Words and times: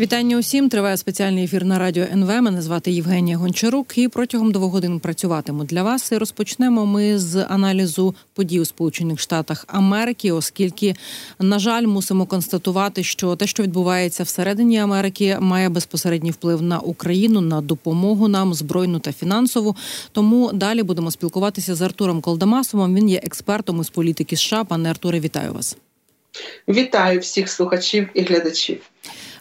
Вітання 0.00 0.38
усім. 0.38 0.68
Триває 0.68 0.96
спеціальний 0.96 1.44
ефір 1.44 1.64
на 1.64 1.78
радіо 1.78 2.04
НВ. 2.12 2.42
Мене 2.42 2.62
звати 2.62 2.90
Євгенія 2.90 3.36
Гончарук. 3.36 3.98
І 3.98 4.08
протягом 4.08 4.52
двох 4.52 4.72
годин 4.72 5.00
працюватиму 5.00 5.64
для 5.64 5.82
вас. 5.82 6.12
І 6.12 6.18
Розпочнемо 6.18 6.86
ми 6.86 7.18
з 7.18 7.46
аналізу 7.48 8.14
подій 8.34 8.60
у 8.60 8.64
Сполучених 8.64 9.20
Штатах 9.20 9.64
Америки, 9.68 10.32
оскільки, 10.32 10.94
на 11.38 11.58
жаль, 11.58 11.86
мусимо 11.86 12.26
констатувати, 12.26 13.02
що 13.02 13.36
те, 13.36 13.46
що 13.46 13.62
відбувається 13.62 14.22
всередині 14.22 14.78
Америки, 14.78 15.36
має 15.40 15.68
безпосередній 15.68 16.30
вплив 16.30 16.62
на 16.62 16.78
Україну, 16.78 17.40
на 17.40 17.60
допомогу 17.60 18.28
нам 18.28 18.54
збройну 18.54 18.98
та 18.98 19.12
фінансову. 19.12 19.76
Тому 20.12 20.52
далі 20.52 20.82
будемо 20.82 21.10
спілкуватися 21.10 21.74
з 21.74 21.82
Артуром 21.82 22.20
Колдамасовим. 22.20 22.94
Він 22.94 23.08
є 23.08 23.20
експертом 23.22 23.80
із 23.80 23.90
політики 23.90 24.36
США. 24.36 24.64
Пане 24.64 24.90
Артуре, 24.90 25.20
вітаю 25.20 25.52
вас. 25.52 25.76
Вітаю 26.68 27.20
всіх 27.20 27.48
слухачів 27.48 28.08
і 28.14 28.22
глядачів. 28.22 28.80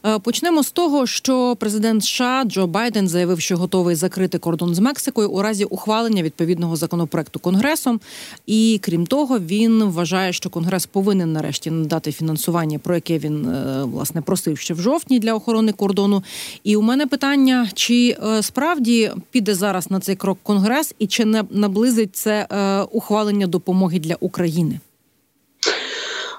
Е, 0.05 0.19
почнемо 0.19 0.63
з 0.63 0.71
того, 0.71 1.07
що 1.07 1.55
президент 1.59 2.03
США 2.03 2.43
Джо 2.45 2.67
Байден 2.67 3.07
заявив, 3.07 3.39
що 3.39 3.57
готовий 3.57 3.95
закрити 3.95 4.37
кордон 4.37 4.75
з 4.75 4.79
Мексикою 4.79 5.29
у 5.29 5.41
разі 5.41 5.65
ухвалення 5.65 6.23
відповідного 6.23 6.75
законопроекту 6.75 7.39
конгресом. 7.39 7.99
І 8.45 8.79
крім 8.83 9.05
того, 9.05 9.39
він 9.39 9.83
вважає, 9.83 10.33
що 10.33 10.49
конгрес 10.49 10.85
повинен 10.85 11.33
нарешті 11.33 11.71
надати 11.71 12.11
фінансування, 12.11 12.79
про 12.79 12.95
яке 12.95 13.17
він 13.17 13.45
е, 13.45 13.83
власне 13.83 14.21
просив 14.21 14.57
ще 14.57 14.73
в 14.73 14.81
жовтні 14.81 15.19
для 15.19 15.33
охорони 15.33 15.71
кордону. 15.71 16.23
І 16.63 16.75
у 16.75 16.81
мене 16.81 17.07
питання: 17.07 17.69
чи 17.73 18.17
е, 18.23 18.43
справді 18.43 19.11
піде 19.31 19.55
зараз 19.55 19.91
на 19.91 19.99
цей 19.99 20.15
крок 20.15 20.37
конгрес, 20.43 20.95
і 20.99 21.07
чи 21.07 21.25
не 21.25 21.43
наблизить 21.51 22.15
це 22.15 22.47
ухвалення 22.91 23.47
допомоги 23.47 23.99
для 23.99 24.15
України? 24.19 24.79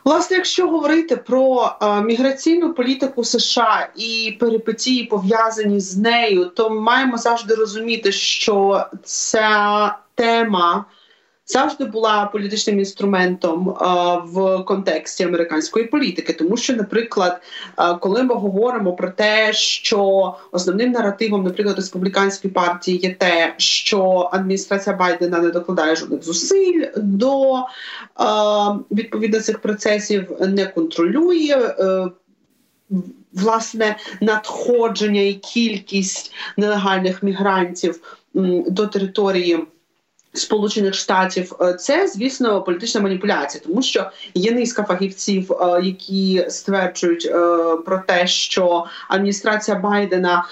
Власне, 0.09 0.37
якщо 0.37 0.69
говорити 0.69 1.17
про 1.17 1.71
е, 1.83 2.01
міграційну 2.03 2.75
політику 2.75 3.25
США 3.25 3.89
і 3.97 4.37
перипетії 4.41 5.05
пов'язані 5.05 5.81
з 5.81 5.97
нею, 5.97 6.45
то 6.45 6.71
маємо 6.71 7.17
завжди 7.17 7.55
розуміти, 7.55 8.13
що 8.13 8.87
ця 9.05 9.99
тема 10.15 10.85
завжди 11.49 11.85
була 11.85 12.27
політичним 12.27 12.79
інструментом 12.79 13.77
в 14.25 14.65
контексті 14.65 15.25
американської 15.25 15.87
політики, 15.87 16.33
тому 16.33 16.57
що, 16.57 16.77
наприклад, 16.77 17.41
коли 18.01 18.23
ми 18.23 18.35
говоримо 18.35 18.93
про 18.93 19.11
те, 19.11 19.53
що 19.53 20.35
основним 20.53 20.91
наративом, 20.91 21.45
наприклад, 21.45 21.77
республіканської 21.77 22.53
партії 22.55 22.99
є 22.99 23.15
те, 23.15 23.55
що 23.57 24.31
адміністрація 24.33 24.97
Байдена 24.97 25.41
не 25.41 25.51
докладає 25.51 25.97
жодних 25.97 26.25
зусиль 26.25 26.87
до 26.97 27.63
відповідно 28.91 29.41
цих 29.41 29.59
процесів, 29.59 30.33
не 30.41 30.67
контролює. 30.67 31.75
Е, 31.79 32.09
власне 33.33 33.97
надходження 34.21 35.21
і 35.21 35.35
кількість 35.35 36.33
нелегальних 36.57 37.23
мігрантів 37.23 38.19
до 38.67 38.87
території 38.87 39.59
Сполучених 40.39 40.95
Штатів 40.95 41.53
е, 41.61 41.75
це, 41.75 42.09
звісно, 42.09 42.63
політична 42.63 43.01
маніпуляція, 43.01 43.63
тому 43.67 43.83
що 43.83 44.11
є 44.35 44.53
низка 44.53 44.83
фахівців, 44.83 45.53
е, 45.53 45.81
які 45.83 46.47
стверджують 46.49 47.27
е, 47.27 47.31
про 47.77 48.03
те, 48.07 48.27
що 48.27 48.85
адміністрація 49.09 49.77
Байдена 49.77 50.45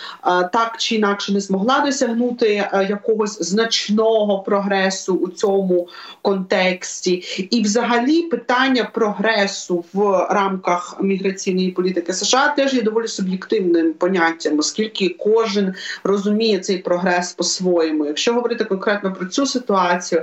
так 0.53 0.75
чи 0.79 0.95
інакше 0.95 1.33
не 1.33 1.41
змогла 1.41 1.81
досягнути 1.81 2.69
якогось 2.89 3.43
значного 3.43 4.39
прогресу 4.39 5.15
у 5.15 5.29
цьому 5.29 5.89
контексті, 6.23 7.13
і, 7.51 7.63
взагалі, 7.63 8.23
питання 8.23 8.85
прогресу 8.85 9.85
в 9.93 10.27
рамках 10.31 10.97
міграційної 11.01 11.71
політики 11.71 12.13
США 12.13 12.55
теж 12.57 12.75
є 12.75 12.83
доволі 12.83 13.09
суб'єктивним 13.09 13.93
поняттям, 13.93 14.59
оскільки 14.59 15.09
кожен 15.09 15.75
розуміє 16.05 16.59
цей 16.59 16.79
прогрес 16.79 17.33
по-своєму. 17.33 18.07
Якщо 18.07 18.35
говорити 18.35 18.65
конкретно 18.65 19.13
про 19.13 19.27
цю 19.27 19.47
ситуацію, 19.47 19.76
ситуацію, 19.77 20.23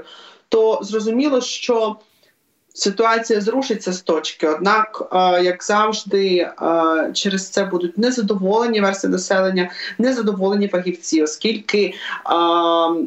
то 0.50 0.80
зрозуміло, 0.82 1.42
що 1.42 1.96
ситуація 2.74 3.42
зрушиться 3.42 3.94
з 3.94 4.02
точки. 4.02 4.48
Однак, 4.48 5.10
е, 5.14 5.44
як 5.44 5.64
завжди, 5.64 6.38
е, 6.38 7.12
через 7.14 7.50
це 7.50 7.66
будуть 7.66 7.98
незадоволені 7.98 8.82
версії 8.82 9.12
населення, 9.12 9.72
незадоволені 9.98 10.68
фахівці, 10.68 11.24
оскільки, 11.24 11.80
е, 11.86 11.94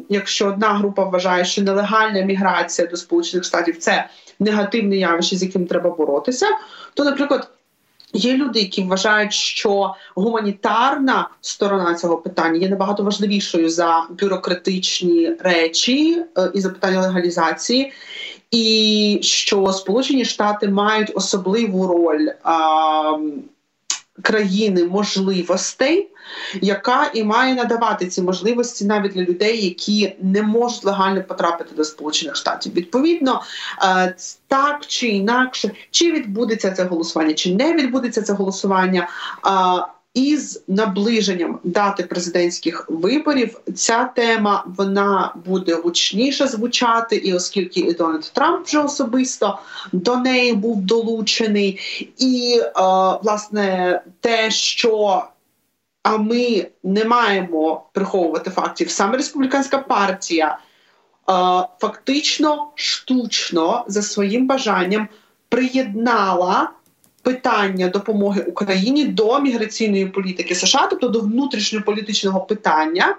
якщо 0.09 0.47
одна 0.47 0.67
група 0.67 1.03
вважає, 1.03 1.45
що 1.45 1.61
нелегальна 1.61 2.21
міграція 2.21 2.87
до 2.87 2.97
Сполучених 2.97 3.43
Штатів 3.45 3.77
це 3.77 4.09
негативне 4.39 4.95
явище, 4.95 5.35
з 5.35 5.43
яким 5.43 5.65
треба 5.65 5.89
боротися, 5.89 6.45
то, 6.93 7.03
наприклад. 7.03 7.49
Є 8.13 8.37
люди, 8.37 8.59
які 8.59 8.83
вважають, 8.83 9.33
що 9.33 9.95
гуманітарна 10.15 11.29
сторона 11.41 11.95
цього 11.95 12.17
питання 12.17 12.59
є 12.59 12.69
набагато 12.69 13.03
важливішою 13.03 13.69
за 13.69 14.07
бюрократичні 14.21 15.29
речі 15.39 16.23
е, 16.37 16.51
і 16.53 16.61
за 16.61 16.69
питання 16.69 17.01
легалізації, 17.01 17.93
і 18.51 19.19
що 19.21 19.73
Сполучені 19.73 20.25
Штати 20.25 20.69
мають 20.69 21.11
особливу 21.15 21.87
роль 21.87 22.27
країни 24.21 24.83
можливостей, 24.85 26.09
яка 26.61 27.11
і 27.13 27.23
має 27.23 27.55
надавати 27.55 28.07
ці 28.07 28.21
можливості 28.21 28.85
навіть 28.85 29.11
для 29.13 29.21
людей, 29.21 29.65
які 29.65 30.15
не 30.21 30.41
можуть 30.41 30.85
легально 30.85 31.23
потрапити 31.23 31.75
до 31.75 31.83
Сполучених 31.83 32.35
Штатів. 32.35 32.73
Відповідно, 32.73 33.43
е, 33.83 34.15
так 34.47 34.85
чи 34.87 35.07
інакше, 35.07 35.71
чи 35.91 36.11
відбудеться 36.11 36.71
це 36.71 36.83
голосування, 36.83 37.33
чи 37.33 37.55
не 37.55 37.73
відбудеться 37.73 38.21
це 38.21 38.33
голосування 38.33 39.07
із 40.17 40.63
наближенням 40.67 41.59
дати 41.63 42.03
президентських 42.03 42.85
виборів 42.89 43.59
ця 43.75 44.03
тема 44.03 44.63
вона 44.77 45.33
буде 45.45 45.75
гучніше 45.75 46.47
звучати, 46.47 47.15
і 47.15 47.33
оскільки 47.33 47.79
і 47.79 47.93
Дональд 47.93 48.31
Трамп 48.33 48.65
вже 48.65 48.79
особисто 48.79 49.59
до 49.91 50.15
неї 50.15 50.53
був 50.53 50.81
долучений, 50.81 51.79
і 52.17 52.59
е, 52.61 52.71
власне 53.23 54.01
те, 54.21 54.51
що 54.51 55.23
а 56.03 56.17
ми 56.17 56.67
не 56.83 57.05
маємо 57.05 57.83
приховувати 57.93 58.49
фактів, 58.49 58.89
саме 58.89 59.17
республіканська 59.17 59.77
партія 59.77 60.47
е, 60.47 60.57
фактично 61.79 62.67
штучно 62.75 63.85
за 63.87 64.01
своїм 64.01 64.47
бажанням 64.47 65.07
приєднала 65.49 66.69
питання 67.27 67.87
допомоги 67.87 68.41
Україні 68.41 69.05
до 69.05 69.39
міграційної 69.39 70.05
політики 70.05 70.55
США, 70.55 70.87
тобто 70.89 71.07
до 71.07 71.19
внутрішньополітичного 71.19 72.39
питання, 72.39 73.15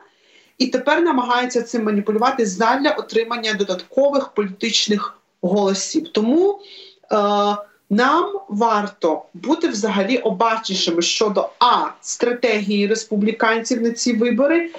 і 0.59 0.67
тепер 0.67 1.03
намагаються 1.03 1.63
цим 1.63 1.85
маніпулювати 1.85 2.47
задля 2.47 2.91
отримання 2.91 3.55
додаткових 3.55 4.29
політичних 4.29 5.19
голосів. 5.43 6.09
Тому 6.13 6.61
е, 7.13 7.17
нам 7.91 8.41
варто 8.49 9.23
бути 9.35 9.69
взагалі 9.69 10.17
обачнішими 10.17 11.03
щодо 11.03 11.49
а 11.59 11.87
стратегії 12.01 12.87
республіканців 12.87 13.83
на 13.83 13.91
ці 13.91 14.13
вибори, 14.13 14.71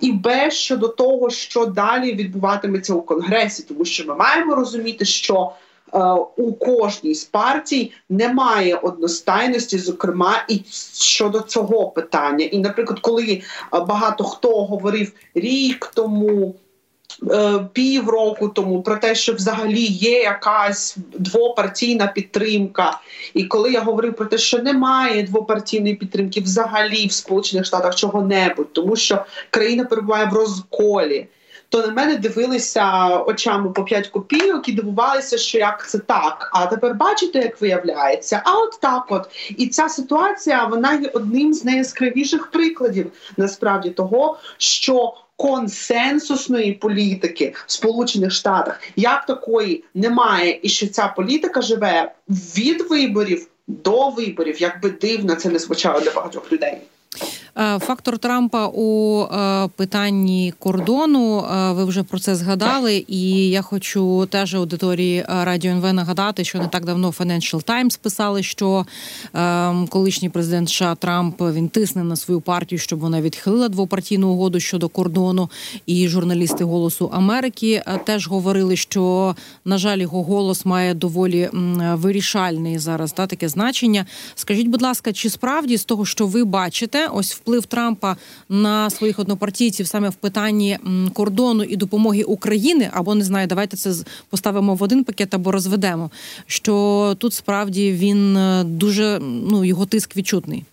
і 0.00 0.12
б 0.12 0.50
щодо 0.50 0.88
того, 0.88 1.30
що 1.30 1.66
далі 1.66 2.14
відбуватиметься 2.14 2.94
у 2.94 3.02
конгресі, 3.02 3.62
тому 3.62 3.84
що 3.84 4.04
ми 4.04 4.14
маємо 4.14 4.54
розуміти, 4.54 5.04
що 5.04 5.52
у 6.36 6.52
кожній 6.52 7.14
з 7.14 7.24
партій 7.24 7.92
немає 8.08 8.74
одностайності, 8.74 9.78
зокрема 9.78 10.44
і 10.48 10.60
щодо 10.94 11.40
цього 11.40 11.88
питання. 11.88 12.44
І, 12.44 12.58
наприклад, 12.58 13.00
коли 13.00 13.24
е, 13.32 13.42
багато 13.80 14.24
хто 14.24 14.64
говорив 14.64 15.12
рік 15.34 15.90
тому. 15.94 16.54
Е, 17.30 17.66
півроку 17.72 18.48
тому 18.48 18.82
про 18.82 18.96
те, 18.96 19.14
що 19.14 19.32
взагалі 19.32 19.84
є 19.84 20.22
якась 20.22 20.96
двопартійна 21.18 22.06
підтримка, 22.06 23.00
і 23.34 23.44
коли 23.44 23.72
я 23.72 23.80
говорив 23.80 24.16
про 24.16 24.26
те, 24.26 24.38
що 24.38 24.58
немає 24.58 25.22
двопартійної 25.22 25.94
підтримки 25.94 26.40
взагалі 26.40 27.06
в 27.06 27.12
Сполучених 27.12 27.64
Штатах 27.64 27.94
чого-небудь, 27.94 28.72
тому 28.72 28.96
що 28.96 29.24
країна 29.50 29.84
перебуває 29.84 30.26
в 30.26 30.32
розколі 30.32 31.26
то 31.68 31.86
на 31.86 31.92
мене 31.92 32.16
дивилися 32.16 33.08
очами 33.18 33.70
по 33.70 33.84
5 33.84 34.08
копійок 34.08 34.68
і 34.68 34.72
дивувалися, 34.72 35.38
що 35.38 35.58
як 35.58 35.88
це 35.88 35.98
так. 35.98 36.50
А 36.52 36.66
тепер 36.66 36.94
бачите, 36.94 37.38
як 37.38 37.60
виявляється, 37.60 38.42
а 38.44 38.58
от 38.58 38.80
так, 38.80 39.04
от 39.08 39.30
і 39.56 39.66
ця 39.66 39.88
ситуація 39.88 40.64
вона 40.64 40.94
є 40.94 41.10
одним 41.14 41.54
з 41.54 41.64
найяскравіших 41.64 42.50
прикладів 42.50 43.12
насправді 43.36 43.90
того, 43.90 44.38
що 44.58 45.14
Консенсусної 45.36 46.72
політики 46.72 47.54
в 47.66 47.72
Сполучених 47.72 48.32
Штатах 48.32 48.80
як 48.96 49.26
такої 49.26 49.84
немає, 49.94 50.60
і 50.62 50.68
що 50.68 50.86
ця 50.86 51.08
політика 51.08 51.62
живе 51.62 52.12
від 52.28 52.90
виборів 52.90 53.46
до 53.66 54.08
виборів, 54.08 54.62
як 54.62 54.82
би 54.82 54.90
дивно 54.90 55.34
це 55.34 55.48
не 55.48 55.58
звучало 55.58 56.00
для 56.00 56.10
багатьох 56.10 56.52
людей. 56.52 56.78
Е, 57.58 57.78
фактор 57.78 58.18
Трампа 58.18 58.66
у 58.74 59.22
е, 59.22 59.68
питанні 59.76 60.54
кордону. 60.58 61.38
Е, 61.40 61.72
ви 61.72 61.84
вже 61.84 62.02
про 62.02 62.18
це 62.18 62.34
згадали, 62.34 63.04
і 63.08 63.50
я 63.50 63.62
хочу 63.62 64.26
теж 64.30 64.54
аудиторії 64.54 65.24
Радіо 65.28 65.72
НВ 65.72 65.92
нагадати, 65.92 66.44
що 66.44 66.58
не 66.58 66.68
так 66.68 66.84
давно 66.84 67.10
Financial 67.10 67.64
Times 67.64 67.98
писали, 68.02 68.42
що 68.42 68.86
колишній 69.88 70.28
президент 70.28 70.68
США 70.68 70.94
Трамп 70.94 71.40
він 71.40 71.68
тисне 71.68 72.04
на 72.04 72.16
свою 72.16 72.40
партію, 72.40 72.78
щоб 72.78 72.98
вона 72.98 73.20
відхилила 73.20 73.68
двопартійну 73.68 74.28
угоду 74.28 74.60
щодо 74.60 74.88
кордону. 74.88 75.50
І 75.86 76.08
журналісти 76.08 76.64
Голосу 76.64 77.10
Америки 77.12 77.82
теж 78.04 78.28
говорили, 78.28 78.76
що 78.76 79.34
на 79.64 79.78
жаль, 79.78 79.98
його 79.98 80.22
голос 80.22 80.64
має 80.64 80.94
доволі 80.94 81.50
вирішальний 81.92 82.78
зараз 82.78 83.12
та 83.12 83.26
таке 83.26 83.48
значення. 83.48 84.06
Скажіть, 84.34 84.66
будь 84.66 84.82
ласка, 84.82 85.12
чи 85.12 85.30
справді 85.30 85.76
з 85.76 85.84
того, 85.84 86.04
що 86.04 86.26
ви 86.26 86.44
бачите, 86.44 87.08
ось 87.08 87.32
вплив 87.48 87.66
Трампа 87.66 88.16
на 88.48 88.90
своїх 88.90 89.18
однопартійців 89.18 89.86
саме 89.86 90.08
в 90.08 90.14
питанні 90.14 90.78
кордону 91.14 91.64
і 91.64 91.76
допомоги 91.76 92.22
України, 92.22 92.90
або 92.92 93.14
не 93.14 93.24
знаю, 93.24 93.46
давайте 93.46 93.76
це 93.76 93.92
поставимо 94.30 94.74
в 94.74 94.82
один 94.82 95.04
пакет 95.04 95.34
або 95.34 95.52
розведемо. 95.52 96.10
Що 96.46 97.16
тут 97.18 97.34
справді 97.34 97.92
він 97.92 98.36
е, 98.36 98.64
дуже 98.64 99.18
ну 99.22 99.64
його 99.64 99.86
тиск 99.86 100.16
відчутний. 100.16 100.64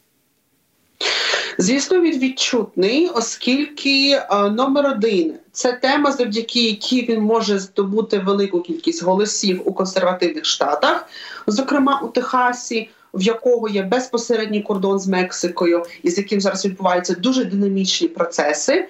Звісно, 1.58 2.02
він 2.02 2.20
відчутний, 2.20 3.08
оскільки 3.08 4.12
е, 4.12 4.50
номер 4.50 4.86
один 4.86 5.34
це 5.52 5.74
тема, 5.74 6.12
завдяки 6.12 6.64
якій 6.64 7.06
він 7.10 7.22
може 7.22 7.60
здобути 7.60 8.20
велику 8.20 8.62
кількість 8.62 9.04
голосів 9.04 9.62
у 9.66 9.74
консервативних 9.74 10.46
штатах, 10.46 11.08
зокрема 11.48 12.00
у 12.04 12.08
Техасі 12.08 12.90
в 13.16 13.22
якого 13.22 13.68
є 13.68 13.84
безпосередній 13.84 14.62
кордон 14.62 15.00
з 15.00 15.08
Мексикою, 15.08 15.84
і 16.04 16.10
з 16.10 16.18
яким 16.18 16.42
зараз 16.42 16.66
відбуваються 16.66 17.14
дуже 17.14 17.46
динамічні 17.46 18.08
процеси. 18.08 18.88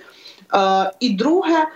Е, 0.54 0.92
і 1.00 1.10
друге, 1.10 1.68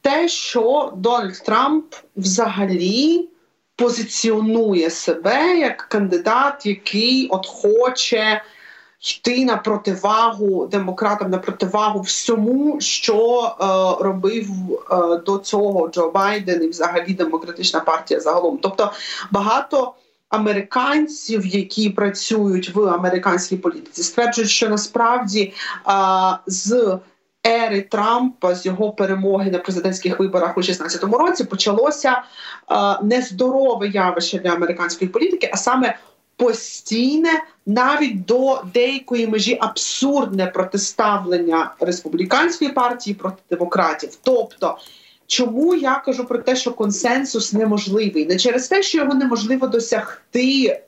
те, 0.00 0.28
що 0.28 0.92
Дональд 0.96 1.42
Трамп 1.44 1.94
взагалі 2.16 3.28
позиціонує 3.76 4.90
себе 4.90 5.58
як 5.58 5.76
кандидат, 5.76 6.66
який 6.66 7.28
от 7.28 7.46
хоче. 7.46 8.42
Йти 9.00 9.44
на 9.44 9.56
противагу 9.56 10.66
демократам 10.66 11.30
на 11.30 11.38
противагу 11.38 12.00
всьому, 12.00 12.80
що 12.80 13.42
е, 13.60 13.64
робив 14.04 14.46
е, 14.90 15.16
до 15.26 15.38
цього 15.38 15.88
Джо 15.88 16.10
Байден 16.10 16.64
і 16.64 16.68
взагалі 16.68 17.14
демократична 17.14 17.80
партія 17.80 18.20
загалом. 18.20 18.58
Тобто 18.62 18.92
багато 19.30 19.94
американців, 20.28 21.46
які 21.46 21.90
працюють 21.90 22.74
в 22.74 22.88
американській 22.88 23.56
політиці, 23.56 24.02
стверджують, 24.02 24.50
що 24.50 24.68
насправді 24.68 25.52
а, 25.84 26.36
з 26.46 26.98
ери 27.46 27.80
Трампа 27.80 28.54
з 28.54 28.66
його 28.66 28.92
перемоги 28.92 29.50
на 29.50 29.58
президентських 29.58 30.18
виборах 30.18 30.50
у 30.50 30.60
2016 30.60 31.04
році 31.04 31.44
почалося 31.44 32.22
а, 32.66 32.98
нездорове 33.02 33.88
явище 33.88 34.38
для 34.38 34.50
американської 34.50 35.10
політики, 35.10 35.50
а 35.52 35.56
саме 35.56 35.98
постійне, 36.36 37.30
навіть 37.66 38.24
до 38.24 38.62
деякої 38.74 39.26
межі 39.26 39.58
абсурдне 39.60 40.46
протиставлення 40.46 41.74
республіканської 41.80 42.70
партії 42.70 43.14
проти 43.14 43.42
демократів, 43.50 44.10
тобто. 44.22 44.78
Чому 45.28 45.74
я 45.74 46.02
кажу 46.04 46.24
про 46.24 46.38
те, 46.38 46.56
що 46.56 46.72
консенсус 46.72 47.52
неможливий? 47.52 48.26
Не 48.26 48.36
через 48.36 48.68
те, 48.68 48.82
що 48.82 48.98
його 48.98 49.14
неможливо 49.14 49.66
досягти 49.66 50.66
е, 50.66 50.80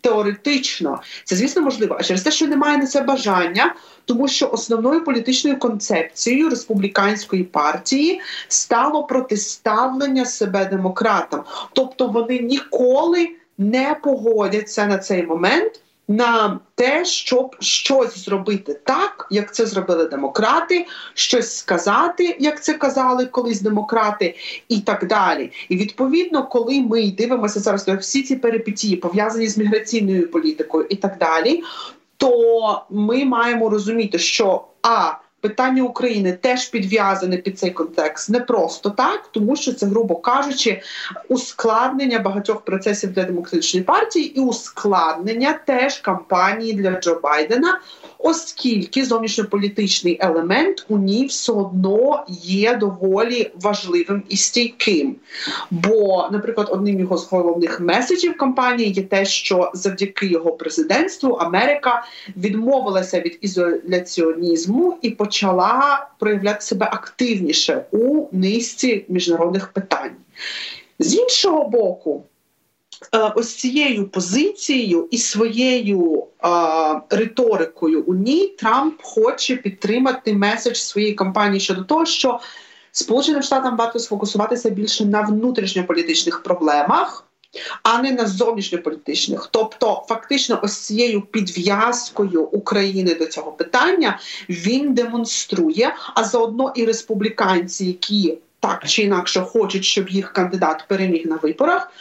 теоретично, 0.00 1.00
це 1.24 1.36
звісно 1.36 1.62
можливо, 1.62 1.96
а 2.00 2.02
через 2.02 2.22
те, 2.22 2.30
що 2.30 2.46
немає 2.46 2.78
на 2.78 2.86
це 2.86 3.00
бажання, 3.00 3.74
тому 4.04 4.28
що 4.28 4.50
основною 4.50 5.04
політичною 5.04 5.58
концепцією 5.58 6.48
республіканської 6.48 7.44
партії 7.44 8.20
стало 8.48 9.02
протиставлення 9.02 10.24
себе 10.24 10.64
демократам, 10.64 11.44
тобто 11.72 12.06
вони 12.06 12.38
ніколи 12.38 13.28
не 13.58 13.96
погодяться 14.02 14.86
на 14.86 14.98
цей 14.98 15.26
момент 15.26 15.80
на 16.08 16.60
те, 16.74 17.04
щоб 17.04 17.56
щось 17.60 18.24
зробити 18.24 18.80
так, 18.84 19.26
як 19.30 19.54
це 19.54 19.66
зробили 19.66 20.04
демократи, 20.04 20.86
щось 21.14 21.56
сказати, 21.56 22.36
як 22.40 22.64
це 22.64 22.74
казали 22.74 23.26
колись 23.26 23.60
демократи, 23.60 24.34
і 24.68 24.80
так 24.80 25.06
далі. 25.06 25.52
І 25.68 25.76
відповідно, 25.76 26.46
коли 26.46 26.80
ми 26.80 27.10
дивимося 27.10 27.60
зараз 27.60 27.88
всі 27.88 28.22
ці 28.22 28.36
перипетії, 28.36 28.96
пов'язані 28.96 29.48
з 29.48 29.58
міграційною 29.58 30.30
політикою 30.30 30.86
і 30.90 30.96
так 30.96 31.18
далі, 31.18 31.62
то 32.16 32.82
ми 32.90 33.24
маємо 33.24 33.70
розуміти, 33.70 34.18
що 34.18 34.64
а 34.82 35.12
питання 35.44 35.82
України 35.82 36.32
теж 36.32 36.68
підв'язане 36.68 37.36
під 37.36 37.58
цей 37.58 37.70
контекст. 37.70 38.30
Не 38.30 38.40
просто 38.40 38.90
так, 38.90 39.28
тому 39.32 39.56
що 39.56 39.72
це, 39.72 39.86
грубо 39.86 40.16
кажучи, 40.16 40.82
ускладнення 41.28 42.18
багатьох 42.18 42.60
процесів 42.60 43.12
для 43.12 43.24
демократичної 43.24 43.84
партії 43.84 44.38
і 44.38 44.40
ускладнення 44.40 45.58
теж 45.66 45.98
кампанії 45.98 46.72
для 46.72 47.00
Джо 47.00 47.20
Байдена 47.22 47.80
оскільки 48.24 49.04
зовнішньополітичний 49.04 50.18
елемент 50.20 50.86
у 50.88 50.98
ній 50.98 51.26
все 51.26 51.52
одно 51.52 52.24
є 52.42 52.76
доволі 52.76 53.50
важливим 53.54 54.22
і 54.28 54.36
стійким. 54.36 55.16
Бо, 55.70 56.28
наприклад, 56.32 56.68
одним 56.70 57.00
його 57.00 57.18
з 57.18 57.26
головних 57.26 57.80
меседжів 57.80 58.36
кампанії 58.36 58.92
є 58.92 59.02
те, 59.02 59.24
що 59.24 59.70
завдяки 59.74 60.26
його 60.26 60.52
президентству 60.52 61.32
Америка 61.32 62.04
відмовилася 62.36 63.20
від 63.20 63.38
ізоляціонізму 63.40 64.98
і 65.02 65.10
почала 65.10 66.06
проявляти 66.18 66.60
себе 66.60 66.88
активніше 66.92 67.84
у 67.90 68.26
низці 68.32 69.04
міжнародних 69.08 69.68
питань. 69.68 70.12
З 70.98 71.14
іншого 71.14 71.68
боку, 71.68 72.24
ось 73.34 73.54
цією 73.54 74.08
позицією 74.08 75.08
і 75.10 75.18
своєю 75.18 76.26
риторикою 77.10 78.02
у 78.02 78.14
ній 78.14 78.46
Трамп 78.58 78.94
хоче 79.02 79.56
підтримати 79.56 80.32
меседж 80.32 80.76
своєї 80.76 81.14
кампанії 81.14 81.60
щодо 81.60 81.84
того, 81.84 82.06
що 82.06 82.40
Сполученим 82.96 83.42
Штатам 83.42 83.76
варто 83.76 83.98
сфокусуватися 83.98 84.70
більше 84.70 85.04
на 85.04 85.20
внутрішньополітичних 85.20 86.42
проблемах. 86.42 87.24
А 87.82 88.02
не 88.02 88.12
на 88.12 88.26
зовнішньополітичних, 88.26 89.48
тобто 89.50 90.04
фактично, 90.08 90.60
ось 90.62 90.78
цією 90.78 91.22
підв'язкою 91.22 92.42
України 92.42 93.14
до 93.14 93.26
цього 93.26 93.52
питання 93.52 94.18
він 94.48 94.94
демонструє, 94.94 95.94
а 96.14 96.24
заодно 96.24 96.72
і 96.76 96.84
республіканці, 96.84 97.86
які 97.86 98.38
так 98.60 98.86
чи 98.86 99.02
інакше 99.02 99.40
хочуть, 99.40 99.84
щоб 99.84 100.08
їх 100.08 100.32
кандидат 100.32 100.84
переміг 100.88 101.26
на 101.26 101.36
виборах, 101.36 101.92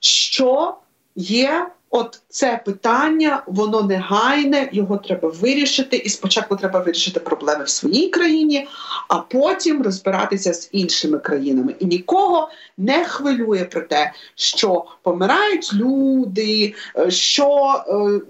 що 0.00 0.74
є 1.16 1.66
от 1.90 2.20
це 2.28 2.60
питання, 2.64 3.42
воно 3.46 3.82
негайне, 3.82 4.68
його 4.72 4.96
треба 4.96 5.28
вирішити. 5.28 5.96
І 5.96 6.08
спочатку 6.08 6.56
треба 6.56 6.80
вирішити 6.80 7.20
проблеми 7.20 7.64
в 7.64 7.68
своїй 7.68 8.08
країні, 8.08 8.68
а 9.08 9.18
потім 9.18 9.82
розбиратися 9.82 10.54
з 10.54 10.68
іншими 10.72 11.18
країнами. 11.18 11.74
І 11.78 11.84
нікого 11.84 12.48
не 12.78 13.04
хвилює 13.04 13.64
про 13.64 13.80
те, 13.80 14.12
що 14.34 14.84
помирають 15.02 15.74
люди, 15.74 16.74
е, 16.98 17.10
що 17.10 17.74
е, 17.88 18.20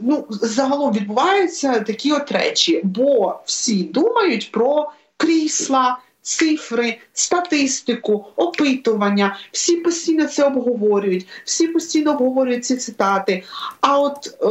ну, 0.00 0.26
загалом 0.30 0.92
відбуваються 0.92 1.80
такі 1.80 2.12
от 2.12 2.32
речі, 2.32 2.80
бо 2.84 3.40
всі 3.44 3.82
думають 3.82 4.52
про 4.52 4.90
крісла 5.16 5.98
цифри, 6.28 6.98
статистику, 7.12 8.26
опитування. 8.36 9.38
Всі 9.52 9.76
постійно 9.76 10.26
це 10.26 10.44
обговорюють, 10.44 11.26
всі 11.44 11.68
постійно 11.68 12.10
обговорюють 12.10 12.64
ці 12.64 12.76
цитати. 12.76 13.42
А 13.80 13.98
от 13.98 14.26
е, 14.26 14.46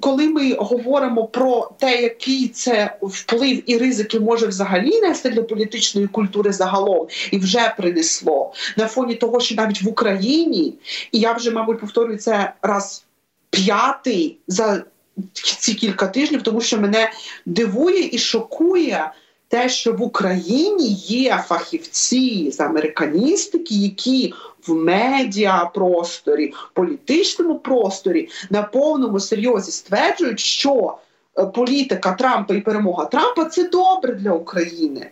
коли 0.00 0.28
ми 0.28 0.54
говоримо 0.54 1.26
про 1.26 1.70
те, 1.78 2.02
який 2.02 2.48
це 2.48 2.96
вплив 3.02 3.70
і 3.70 3.78
ризики 3.78 4.20
може 4.20 4.46
взагалі 4.46 5.00
нести 5.00 5.30
для 5.30 5.42
політичної 5.42 6.06
культури 6.06 6.52
загалом, 6.52 7.06
і 7.30 7.38
вже 7.38 7.74
принесло 7.78 8.52
на 8.76 8.86
фоні 8.86 9.14
того, 9.14 9.40
що 9.40 9.54
навіть 9.54 9.82
в 9.82 9.88
Україні, 9.88 10.74
і 11.12 11.18
я 11.18 11.32
вже, 11.32 11.50
мабуть, 11.50 11.80
повторюю 11.80 12.18
це 12.18 12.52
раз 12.62 13.04
п'ятий 13.50 14.38
за 14.48 14.84
ці 15.32 15.74
кілька 15.74 16.06
тижнів, 16.06 16.42
тому 16.42 16.60
що 16.60 16.80
мене 16.80 17.10
дивує 17.46 18.08
і 18.12 18.18
шокує 18.18 19.10
те, 19.54 19.68
що 19.68 19.92
в 19.92 20.02
Україні 20.02 20.88
є 20.92 21.44
фахівці 21.48 22.50
з 22.50 22.60
американістики, 22.60 23.74
які 23.74 24.34
в 24.66 24.74
медіапросторі, 24.74 26.52
політичному 26.72 27.58
просторі 27.58 28.28
на 28.50 28.62
повному 28.62 29.20
серйозі 29.20 29.72
стверджують, 29.72 30.40
що 30.40 30.98
е, 31.38 31.46
політика 31.46 32.12
Трампа 32.12 32.54
і 32.54 32.60
перемога 32.60 33.04
Трампа 33.04 33.44
це 33.44 33.68
добре 33.68 34.14
для 34.14 34.32
України. 34.32 35.10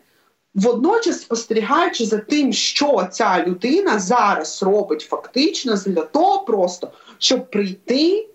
Водночас 0.55 1.21
спостерігаючи 1.21 2.05
за 2.05 2.19
тим, 2.19 2.53
що 2.53 3.09
ця 3.13 3.45
людина 3.47 3.99
зараз 3.99 4.63
робить 4.63 5.07
фактично 5.11 5.77
для 5.87 6.03
того, 6.03 6.45
просто 6.45 6.91
щоб 7.19 7.51
прийти 7.51 8.29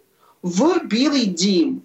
в 0.43 0.81
Білий 0.85 1.25
Дім 1.25 1.81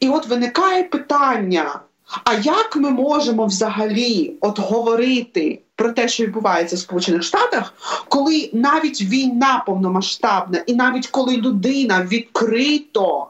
І 0.00 0.08
от 0.08 0.26
виникає 0.26 0.82
питання: 0.82 1.80
а 2.24 2.34
як 2.34 2.76
ми 2.76 2.90
можемо 2.90 3.46
взагалі 3.46 4.32
от 4.40 4.58
говорити 4.58 5.60
про 5.76 5.92
те, 5.92 6.08
що 6.08 6.24
відбувається 6.24 6.76
в 6.76 6.78
Сполучених 6.78 7.22
Штатах, 7.22 7.74
коли 8.08 8.50
навіть 8.52 9.02
війна 9.02 9.62
повномасштабна, 9.66 10.58
і 10.66 10.74
навіть 10.74 11.06
коли 11.06 11.36
людина 11.36 12.06
відкрито 12.10 13.26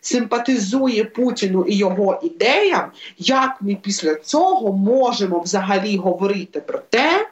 симпатизує 0.00 1.04
Путіну 1.04 1.64
і 1.68 1.76
його 1.76 2.20
ідеям, 2.22 2.90
як 3.18 3.56
ми 3.60 3.76
після 3.82 4.14
цього 4.14 4.72
можемо 4.72 5.40
взагалі 5.40 5.96
говорити 5.96 6.60
про 6.60 6.78
те, 6.78 7.28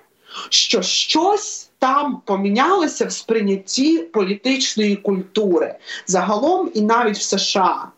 що 0.49 0.83
щось 0.83 1.71
там 1.79 2.23
помінялося 2.25 3.07
в 3.07 3.13
сприйнятті 3.13 3.99
політичної 3.99 4.97
культури 4.97 5.75
загалом 6.07 6.71
і 6.75 6.81
навіть 6.81 7.19
в 7.19 7.23
США. 7.23 7.89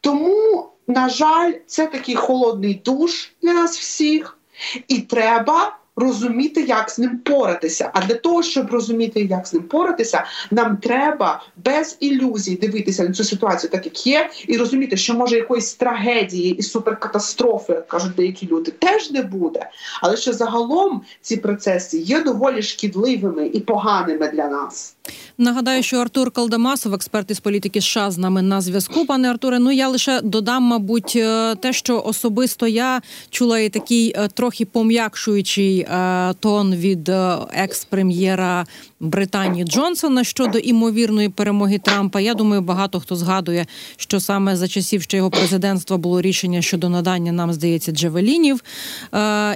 Тому, 0.00 0.71
на 0.86 1.08
жаль, 1.08 1.52
це 1.66 1.86
такий 1.86 2.14
холодний 2.14 2.82
душ 2.84 3.32
для 3.42 3.52
нас 3.52 3.78
всіх, 3.78 4.38
і 4.88 4.98
треба 4.98 5.76
розуміти, 5.96 6.62
як 6.62 6.90
з 6.90 6.98
ним 6.98 7.18
поратися. 7.18 7.90
А 7.94 8.06
для 8.06 8.14
того, 8.14 8.42
щоб 8.42 8.70
розуміти, 8.70 9.20
як 9.20 9.46
з 9.46 9.52
ним 9.52 9.62
поратися, 9.62 10.24
нам 10.50 10.76
треба 10.76 11.42
без 11.64 11.96
ілюзій 12.00 12.56
дивитися 12.56 13.04
на 13.04 13.12
цю 13.12 13.24
ситуацію, 13.24 13.70
так 13.70 13.84
як 13.84 14.06
є, 14.06 14.30
і 14.46 14.56
розуміти, 14.56 14.96
що 14.96 15.14
може 15.14 15.36
якоїсь 15.36 15.74
трагедії 15.74 16.54
і 16.54 16.62
суперкатастрофи, 16.62 17.72
як 17.72 17.88
кажуть 17.88 18.14
деякі 18.14 18.46
люди, 18.46 18.70
теж 18.70 19.10
не 19.10 19.22
буде. 19.22 19.70
Але 20.02 20.16
що 20.16 20.32
загалом 20.32 21.02
ці 21.20 21.36
процеси 21.36 21.98
є 21.98 22.20
доволі 22.20 22.62
шкідливими 22.62 23.46
і 23.46 23.60
поганими 23.60 24.28
для 24.28 24.48
нас. 24.48 24.96
Нагадаю, 25.42 25.82
що 25.82 25.96
Артур 25.96 26.30
Калдамасов, 26.30 26.94
експерт 26.94 27.30
із 27.30 27.40
політики 27.40 27.80
США, 27.80 28.10
з 28.10 28.18
нами 28.18 28.42
на 28.42 28.60
зв'язку. 28.60 29.06
Пане 29.06 29.30
Артуре, 29.30 29.58
ну 29.58 29.72
я 29.72 29.88
лише 29.88 30.20
додам, 30.20 30.62
мабуть, 30.62 31.12
е, 31.16 31.54
те, 31.54 31.72
що 31.72 32.02
особисто 32.06 32.66
я 32.66 33.02
чула 33.30 33.58
і 33.58 33.68
такий 33.68 34.14
е, 34.16 34.28
трохи 34.28 34.64
пом'якшуючий 34.64 35.78
е, 35.78 36.34
тон 36.40 36.74
від 36.74 37.08
екс-прем'єра 37.52 38.66
Британії 39.00 39.64
Джонсона 39.64 40.24
щодо 40.24 40.58
імовірної 40.58 41.28
перемоги 41.28 41.78
Трампа. 41.78 42.20
Я 42.20 42.34
думаю, 42.34 42.62
багато 42.62 43.00
хто 43.00 43.16
згадує, 43.16 43.66
що 43.96 44.20
саме 44.20 44.56
за 44.56 44.68
часів 44.68 45.02
ще 45.02 45.16
його 45.16 45.30
президентства 45.30 45.96
було 45.96 46.20
рішення 46.20 46.62
щодо 46.62 46.88
надання 46.88 47.32
нам 47.32 47.52
здається 47.52 47.92
джевелінів. 47.92 48.64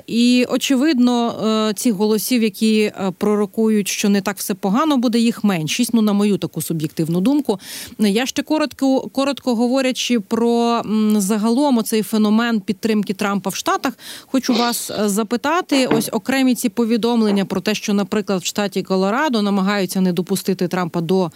І 0.07 0.47
очевидно, 0.49 1.73
цих 1.77 1.95
голосів, 1.95 2.43
які 2.43 2.93
пророкують, 3.19 3.89
що 3.89 4.09
не 4.09 4.21
так 4.21 4.39
все 4.39 4.55
погано 4.55 4.97
буде, 4.97 5.19
їх 5.19 5.45
меншість. 5.77 5.95
Ну 5.95 6.03
на 6.03 6.13
мою 6.13 6.39
таку 6.39 6.63
суб'єктивну 6.63 7.21
думку. 7.21 7.59
Я 7.99 8.27
ще 8.27 8.43
коротко 8.43 9.01
коротко 9.01 9.55
говорячи 9.55 10.21
про 10.21 10.83
загалом 11.17 11.85
цей 11.85 12.03
феномен 12.03 12.61
підтримки 12.61 13.15
Трампа 13.15 13.51
в 13.51 13.55
Штатах, 13.55 13.93
хочу 14.27 14.55
вас 14.55 14.91
е, 14.91 15.09
запитати: 15.09 15.87
ось 15.87 16.09
окремі 16.13 16.55
ці 16.55 16.69
повідомлення 16.69 17.45
про 17.45 17.61
те, 17.61 17.75
що, 17.75 17.95
наприклад, 17.95 18.43
в 18.43 18.47
штаті 18.47 18.83
Колорадо 18.83 19.43
намагаються 19.43 20.01
не 20.01 20.13
допустити 20.13 20.69
Трампа 20.69 21.01
до 21.01 21.31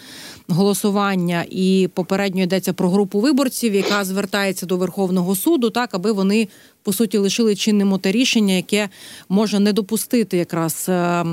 голосування, 0.49 1.45
і 1.51 1.89
попередньо 1.95 2.43
йдеться 2.43 2.73
про 2.73 2.91
групу 2.91 3.21
виборців, 3.21 3.75
яка 3.75 4.05
звертається 4.05 4.67
до 4.67 4.77
Верховного 4.77 5.37
суду, 5.37 5.71
так 5.71 5.95
аби 5.95 6.13
вони 6.13 6.49
по 6.83 6.93
суті 6.93 7.19
лишили 7.19 7.57
чинним 7.57 7.99
те 7.99 8.13
рішення, 8.13 8.55
яке 8.55 8.89
може 9.29 9.59
не 9.59 9.73
допустити 9.73 10.37
якраз 10.37 10.87
е, 10.89 11.25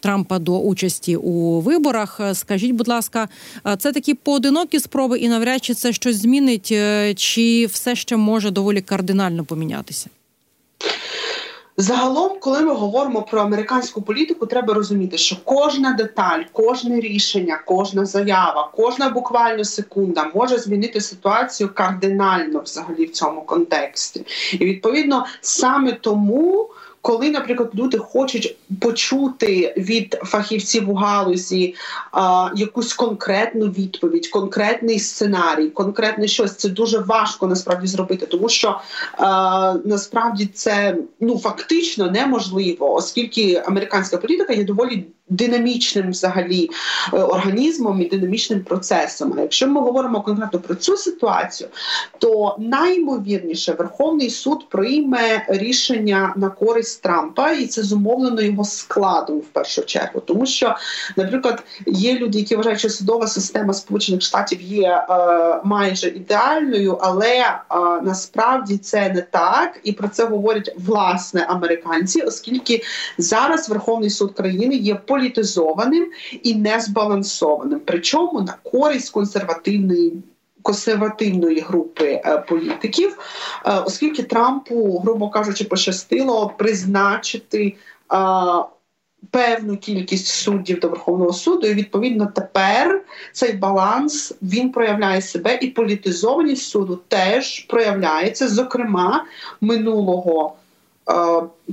Трампа 0.00 0.38
до 0.38 0.58
участі 0.58 1.16
у 1.16 1.60
виборах. 1.60 2.20
Скажіть, 2.32 2.72
будь 2.72 2.88
ласка, 2.88 3.28
е, 3.66 3.76
це 3.76 3.92
такі 3.92 4.14
поодинокі 4.14 4.80
спроби, 4.80 5.18
і 5.18 5.28
навряд 5.28 5.64
чи 5.64 5.74
це 5.74 5.92
щось 5.92 6.16
змінить, 6.16 6.68
е, 6.72 7.14
чи 7.14 7.66
все 7.66 7.96
ще 7.96 8.16
може 8.16 8.50
доволі 8.50 8.80
кардинально 8.80 9.44
помінятися? 9.44 10.10
Загалом, 11.80 12.38
коли 12.40 12.60
ми 12.60 12.74
говоримо 12.74 13.22
про 13.22 13.40
американську 13.40 14.02
політику, 14.02 14.46
треба 14.46 14.74
розуміти, 14.74 15.18
що 15.18 15.36
кожна 15.44 15.92
деталь, 15.92 16.42
кожне 16.52 17.00
рішення, 17.00 17.60
кожна 17.66 18.04
заява, 18.04 18.70
кожна 18.76 19.08
буквально 19.08 19.64
секунда 19.64 20.30
може 20.34 20.58
змінити 20.58 21.00
ситуацію 21.00 21.74
кардинально 21.74 22.60
взагалі 22.60 23.04
в 23.04 23.10
цьому 23.10 23.42
контексті. 23.42 24.26
І 24.52 24.64
відповідно 24.64 25.26
саме 25.40 25.92
тому 25.92 26.68
коли, 27.02 27.30
наприклад, 27.30 27.70
люди 27.74 27.98
хочуть 27.98 28.56
почути 28.80 29.74
від 29.76 30.18
фахівців 30.24 30.90
у 30.90 30.94
галузі 30.94 31.74
а, 32.12 32.50
якусь 32.56 32.94
конкретну 32.94 33.66
відповідь, 33.66 34.28
конкретний 34.28 34.98
сценарій, 34.98 35.68
конкретне 35.68 36.28
щось, 36.28 36.56
це 36.56 36.68
дуже 36.68 36.98
важко 36.98 37.46
насправді 37.46 37.86
зробити, 37.86 38.26
тому 38.26 38.48
що 38.48 38.80
а, 39.12 39.74
насправді 39.84 40.46
це 40.46 40.96
ну 41.20 41.38
фактично 41.38 42.10
неможливо, 42.10 42.94
оскільки 42.94 43.62
американська 43.66 44.16
політика 44.16 44.52
є 44.52 44.64
доволі 44.64 45.06
динамічним 45.30 46.10
взагалі 46.10 46.70
е, 47.12 47.16
організмом 47.16 48.00
і 48.00 48.04
динамічним 48.04 48.60
процесом. 48.60 49.34
А 49.38 49.40
якщо 49.40 49.68
ми 49.68 49.80
говоримо 49.80 50.22
конкретно 50.22 50.58
про 50.60 50.74
цю 50.74 50.96
ситуацію, 50.96 51.70
то 52.18 52.56
наймовірніше 52.58 53.72
Верховний 53.72 54.30
суд 54.30 54.68
прийме 54.68 55.44
рішення 55.48 56.32
на 56.36 56.48
користь 56.48 57.02
Трампа, 57.02 57.50
і 57.52 57.66
це 57.66 57.82
зумовлено 57.82 58.42
його 58.42 58.64
складом 58.64 59.38
в 59.38 59.44
першу 59.44 59.82
чергу, 59.82 60.20
тому 60.20 60.46
що, 60.46 60.74
наприклад, 61.16 61.62
є 61.86 62.18
люди, 62.18 62.38
які 62.38 62.56
вважають, 62.56 62.78
що 62.78 62.90
судова 62.90 63.26
система 63.26 63.74
Сполучених 63.74 64.22
Штатів 64.22 64.60
є 64.62 64.88
е, 64.88 65.04
майже 65.64 66.08
ідеальною, 66.08 66.98
але 67.00 67.36
е, 67.38 67.64
насправді 68.02 68.78
це 68.78 69.08
не 69.08 69.22
так, 69.22 69.80
і 69.84 69.92
про 69.92 70.08
це 70.08 70.24
говорять 70.24 70.74
власне 70.86 71.46
американці, 71.48 72.20
оскільки 72.20 72.82
зараз 73.18 73.68
Верховний 73.68 74.10
суд 74.10 74.34
країни 74.34 74.74
є 74.74 74.94
політичним 74.94 75.19
політизованим 75.20 76.10
і 76.42 76.54
незбалансованим, 76.54 77.80
причому 77.84 78.40
на 78.40 78.54
користь 78.62 79.10
консервативної. 79.10 80.12
Консервативної 80.62 81.60
групи 81.60 82.22
е, 82.24 82.38
політиків, 82.48 83.18
е, 83.66 83.78
оскільки 83.86 84.22
Трампу, 84.22 84.98
грубо 84.98 85.30
кажучи, 85.30 85.64
пощастило 85.64 86.54
призначити 86.58 87.76
е, 88.12 88.16
певну 89.30 89.76
кількість 89.76 90.26
суддів 90.26 90.80
до 90.80 90.88
Верховного 90.88 91.32
суду, 91.32 91.66
і 91.66 91.74
відповідно 91.74 92.32
тепер 92.34 93.02
цей 93.32 93.52
баланс 93.52 94.34
він 94.42 94.72
проявляє 94.72 95.22
себе, 95.22 95.58
і 95.62 95.66
політизованість 95.66 96.68
суду 96.68 97.00
теж 97.08 97.60
проявляється, 97.60 98.48
зокрема 98.48 99.24
минулого 99.60 100.56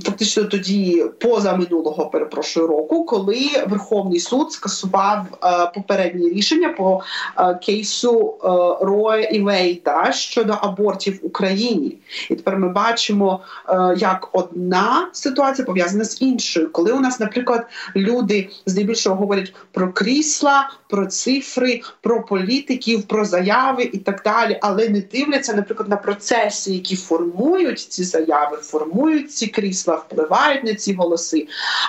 фактично 0.04 0.44
тоді 0.44 1.04
поза 1.18 1.56
минулого 1.56 2.06
перепрошую 2.06 2.66
року, 2.66 3.04
коли 3.04 3.48
Верховний 3.66 4.20
суд 4.20 4.52
скасував 4.52 5.26
е, 5.44 5.70
попередні 5.74 6.28
рішення 6.28 6.68
по 6.68 7.02
е, 7.38 7.54
кейсу 7.54 8.34
е, 8.44 8.48
Роя 8.84 9.24
і 9.24 9.40
Вейта 9.40 10.12
щодо 10.12 10.52
абортів 10.52 11.20
в 11.22 11.26
Україні, 11.26 11.98
і 12.30 12.34
тепер 12.34 12.56
ми 12.58 12.68
бачимо, 12.68 13.40
е, 13.68 13.94
як 13.98 14.28
одна 14.32 15.08
ситуація 15.12 15.66
пов'язана 15.66 16.04
з 16.04 16.22
іншою, 16.22 16.72
коли 16.72 16.92
у 16.92 17.00
нас, 17.00 17.20
наприклад, 17.20 17.66
люди 17.96 18.48
здебільшого 18.66 19.16
говорять 19.16 19.54
про 19.72 19.92
крісла, 19.92 20.70
про 20.88 21.06
цифри, 21.06 21.80
про 22.00 22.22
політиків, 22.22 23.02
про 23.02 23.24
заяви 23.24 23.82
і 23.92 23.98
так 23.98 24.22
далі, 24.24 24.58
але 24.62 24.88
не 24.88 25.00
дивляться, 25.00 25.54
наприклад, 25.54 25.88
на 25.88 25.96
процеси, 25.96 26.70
які 26.70 26.96
формують 26.96 27.80
ці 27.80 28.04
заяви, 28.04 28.56
формують 28.56 29.17
ці 29.22 29.46
крісла 29.46 29.94
впливають 29.94 30.64
на 30.64 30.74
ці 30.74 30.94
голоси. 30.94 31.46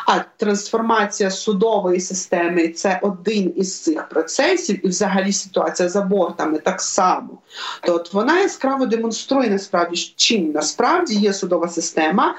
А 0.08 0.20
трансформація 0.38 1.32
судової 1.32 2.00
системи 2.00 2.68
це 2.68 3.00
один 3.02 3.54
із 3.56 3.82
цих 3.82 4.10
процесів, 4.10 4.86
і 4.86 4.90
взагалі 4.90 5.34
ситуація 5.34 5.90
з 5.90 5.96
абортами 5.96 6.60
так 6.60 6.82
само. 6.82 7.38
То 7.84 7.96
от 7.96 8.14
вона 8.14 8.40
яскраво 8.40 8.86
демонструє 8.86 9.50
насправді, 9.50 10.14
чим 10.16 10.52
насправді 10.52 11.16
є 11.16 11.34
судова 11.34 11.68
система 11.68 12.36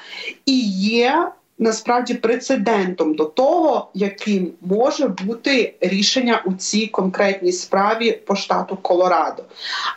і 0.47 0.61
є 0.79 1.33
насправді 1.61 2.15
прецедентом 2.15 3.15
до 3.15 3.25
того, 3.25 3.91
яким 3.95 4.53
може 4.61 5.09
бути 5.09 5.75
рішення 5.81 6.43
у 6.47 6.53
цій 6.53 6.87
конкретній 6.87 7.53
справі 7.53 8.13
по 8.13 8.37
штату 8.37 8.79
Колорадо. 8.83 9.45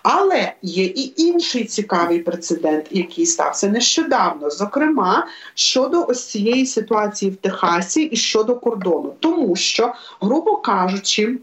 Але 0.03 0.53
є 0.61 0.83
і 0.83 1.13
інший 1.17 1.63
цікавий 1.63 2.19
прецедент, 2.19 2.85
який 2.91 3.25
стався 3.25 3.69
нещодавно, 3.69 4.49
зокрема 4.49 5.27
щодо 5.55 6.05
ось 6.07 6.25
цієї 6.25 6.65
ситуації 6.65 7.31
в 7.31 7.35
Техасі 7.35 8.01
і 8.01 8.15
щодо 8.15 8.55
кордону, 8.55 9.13
тому 9.19 9.55
що, 9.55 9.93
грубо 10.21 10.57
кажучи, 10.57 11.37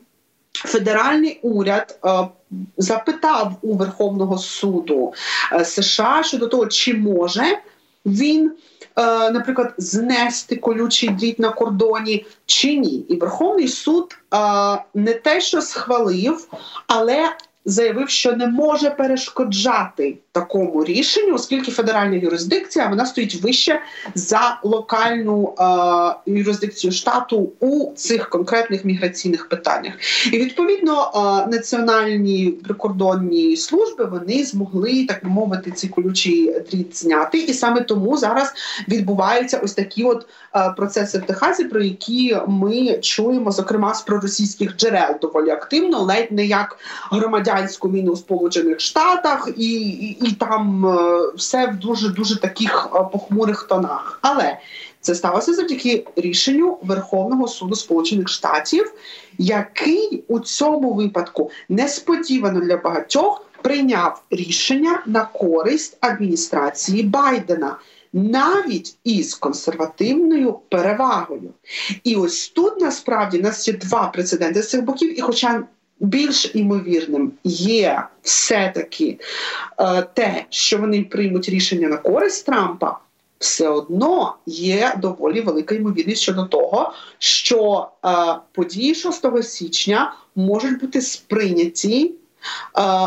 федеральний 0.53 1.41
уряд. 1.43 1.99
Е, 2.05 2.29
запитав 2.77 3.53
у 3.63 3.75
Верховного 3.75 4.39
суду 4.39 5.13
е, 5.53 5.65
США 5.65 6.23
щодо 6.23 6.47
того, 6.47 6.67
чи 6.67 6.95
може 6.95 7.59
він 8.07 8.53
наприклад, 9.33 9.75
знести 9.79 10.57
колючий 10.57 11.09
дріт 11.09 11.39
на 11.39 11.51
кордоні 11.51 12.27
чи 12.47 12.77
ні. 12.77 12.95
І 13.09 13.17
Верховний 13.17 13.69
суд 13.69 14.19
е, 14.35 14.39
не 14.95 15.15
те, 15.15 15.41
що 15.41 15.63
схвалив, 15.63 16.49
але 16.87 17.37
заявив, 17.65 18.09
що 18.09 18.33
не 18.33 18.47
може 18.47 18.91
перешкоджати 18.91 20.17
такому 20.33 20.85
рішенню, 20.85 21.35
оскільки 21.35 21.71
федеральна 21.71 22.17
юрисдикція 22.17 22.89
вона 22.89 23.07
стоїть 23.07 23.43
вище 23.43 23.81
за 24.15 24.61
локальну 24.63 25.55
е, 25.59 26.31
юрисдикцію 26.33 26.93
штату 26.93 27.53
у 27.61 27.93
цих 27.97 28.29
конкретних 28.29 28.85
міграційних 28.85 29.49
питаннях. 29.49 29.95
І 30.33 30.39
відповідно 30.39 31.11
е, 31.15 31.51
національні 31.51 32.51
прикордонні 32.65 33.57
служби 33.57 34.05
вони 34.05 34.45
змогли 34.45 35.07
так 35.09 35.25
би 35.25 35.31
мовити 35.31 35.71
ці 35.71 35.89
колючий 35.89 36.61
дріт 36.71 36.99
зняти, 36.99 37.39
і 37.39 37.53
саме 37.53 37.81
тому 37.81 38.17
зараз 38.17 38.53
відбуваються 38.89 39.61
ось 39.65 39.75
такі 39.75 40.05
от 40.05 40.27
е, 40.57 40.75
процеси 40.77 41.19
в 41.19 41.23
Техасі, 41.23 41.65
про 41.65 41.81
які 41.81 42.37
ми 42.47 42.99
чуємо, 42.99 43.53
зокрема 43.53 43.95
з 43.95 44.03
проросійських 44.03 44.77
джерел 44.77 45.15
доволі 45.23 45.51
активно, 45.51 45.99
ледь 45.99 46.33
не 46.33 46.47
як 46.47 46.79
громадянську 47.51 47.91
війну 47.91 48.13
в 48.13 48.19
Сполучених 48.19 48.81
Штатах 48.81 49.49
і, 49.57 49.81
і 49.81 50.19
і 50.29 50.33
там 50.33 50.87
е, 50.87 51.33
все 51.37 51.67
в 51.67 51.77
дуже 51.77 52.09
дуже 52.09 52.41
таких 52.41 52.89
е, 52.95 52.99
похмурих 53.13 53.63
тонах. 53.63 54.19
Але 54.23 54.59
це 55.01 55.15
сталося 55.15 55.55
завдяки 55.55 56.07
рішенню 56.17 56.79
Верховного 56.83 57.49
суду 57.49 57.75
Сполучених 57.75 58.29
Штатів, 58.29 58.93
який 59.39 60.25
у 60.29 60.41
цьому 60.41 60.95
випадку 60.95 61.51
несподівано 61.69 62.61
для 62.61 62.77
багатьох 62.77 63.47
прийняв 63.63 64.23
рішення 64.31 65.03
на 65.07 65.25
користь 65.25 65.99
адміністрації 66.01 67.03
Байдена. 67.03 67.77
Навіть 68.13 68.97
із 69.05 69.35
консервативною 69.35 70.59
перевагою, 70.69 71.51
і 72.05 72.17
ось 72.17 72.49
тут 72.49 72.81
насправді 72.81 73.39
нас 73.39 73.69
є 73.69 73.75
два 73.75 74.07
прецеденти 74.07 74.63
з 74.63 74.71
цих 74.71 74.85
боків, 74.85 75.19
і, 75.19 75.21
хоча 75.21 75.63
більш 76.01 76.51
імовірним 76.55 77.33
є 77.45 78.03
все-таки 78.23 79.19
е, 79.79 80.03
те, 80.03 80.45
що 80.51 80.79
вони 80.79 81.03
приймуть 81.03 81.49
рішення 81.49 81.89
на 81.89 81.97
користь 81.97 82.47
Трампа. 82.47 82.99
Все 83.39 83.69
одно 83.69 84.35
є 84.47 84.95
доволі 84.99 85.41
велика 85.41 85.75
ймовірність 85.75 86.23
щодо 86.23 86.45
того, 86.45 86.93
що 87.19 87.89
е, 88.05 88.09
події 88.53 88.95
6 88.95 89.43
січня 89.43 90.15
можуть 90.37 90.81
бути 90.81 91.01
сприйняті 91.01 92.13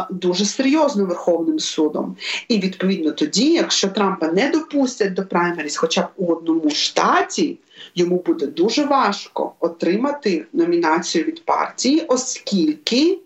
дуже 0.10 0.46
серйозно 0.46 1.06
Верховним 1.06 1.60
судом. 1.60 2.16
І 2.48 2.60
відповідно 2.60 3.12
тоді, 3.12 3.54
якщо 3.54 3.88
Трампа 3.88 4.28
не 4.28 4.50
допустять 4.50 5.14
до 5.14 5.26
праймеріс, 5.26 5.78
хоча 5.78 6.02
б 6.02 6.08
у 6.16 6.34
одному 6.34 6.70
штаті, 6.70 7.60
йому 7.96 8.24
буде 8.26 8.48
дуже 8.48 8.86
важко 8.86 9.54
отримати 9.60 10.46
номінацію 10.54 11.24
від 11.24 11.46
партії, 11.46 12.06
оскільки 12.08 13.20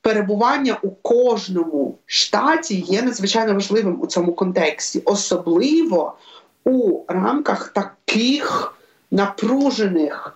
перебування 0.00 0.78
у 0.82 0.90
кожному 0.90 1.98
штаті 2.06 2.80
є 2.80 3.02
надзвичайно 3.02 3.54
важливим 3.54 4.00
у 4.00 4.06
цьому 4.06 4.32
контексті, 4.32 5.02
особливо 5.04 6.18
у 6.64 7.00
рамках 7.08 7.68
таких 7.68 8.74
напружених 9.10 10.35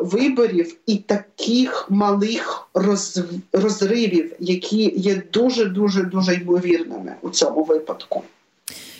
виборів 0.00 0.76
і 0.86 0.96
таких 0.96 1.90
малих 1.90 2.68
роз, 2.74 3.22
розривів, 3.52 4.32
які 4.38 4.92
є 4.96 5.22
дуже 5.32 5.64
дуже 5.64 6.02
дуже 6.02 6.34
ймовірними 6.34 7.14
у 7.22 7.30
цьому 7.30 7.64
випадку. 7.64 8.22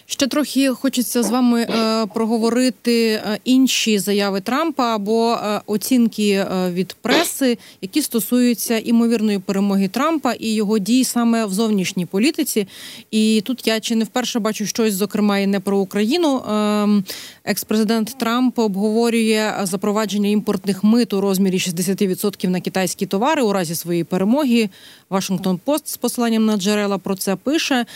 Ще 0.06 0.26
трохи 0.26 0.68
хочеться 0.68 1.22
з 1.22 1.30
вами 1.30 1.60
е, 1.62 2.06
проговорити 2.06 3.08
е, 3.08 3.38
інші 3.44 3.98
заяви 3.98 4.40
Трампа 4.40 4.94
або 4.94 5.32
е, 5.32 5.60
оцінки 5.66 6.46
від 6.72 6.96
преси, 7.02 7.58
які 7.80 8.02
стосуються 8.02 8.78
імовірної 8.78 9.38
перемоги 9.38 9.88
Трампа 9.88 10.32
і 10.32 10.54
його 10.54 10.78
дій 10.78 11.04
саме 11.04 11.46
в 11.46 11.52
зовнішній 11.52 12.06
політиці. 12.06 12.66
І 13.10 13.42
тут 13.44 13.66
я 13.66 13.80
чи 13.80 13.96
не 13.96 14.04
вперше 14.04 14.38
бачу 14.38 14.66
щось, 14.66 14.94
зокрема, 14.94 15.38
і 15.38 15.46
не 15.46 15.60
про 15.60 15.78
Україну. 15.78 16.42
Ем, 16.48 17.04
екс-президент 17.44 18.18
Трамп 18.18 18.58
обговорює 18.58 19.54
запровадження 19.62 20.28
імпортних 20.28 20.84
мит 20.84 21.12
у 21.12 21.20
розмірі 21.20 21.56
60% 21.56 22.48
на 22.48 22.60
китайські 22.60 23.06
товари 23.06 23.42
у 23.42 23.52
разі 23.52 23.74
своєї 23.74 24.04
перемоги. 24.04 24.68
Вашингтон 25.10 25.60
Пост 25.64 25.88
з 25.88 25.96
посиланням 25.96 26.46
на 26.46 26.56
джерела 26.56 26.98
про 26.98 27.16
це 27.16 27.36
пише. 27.36 27.86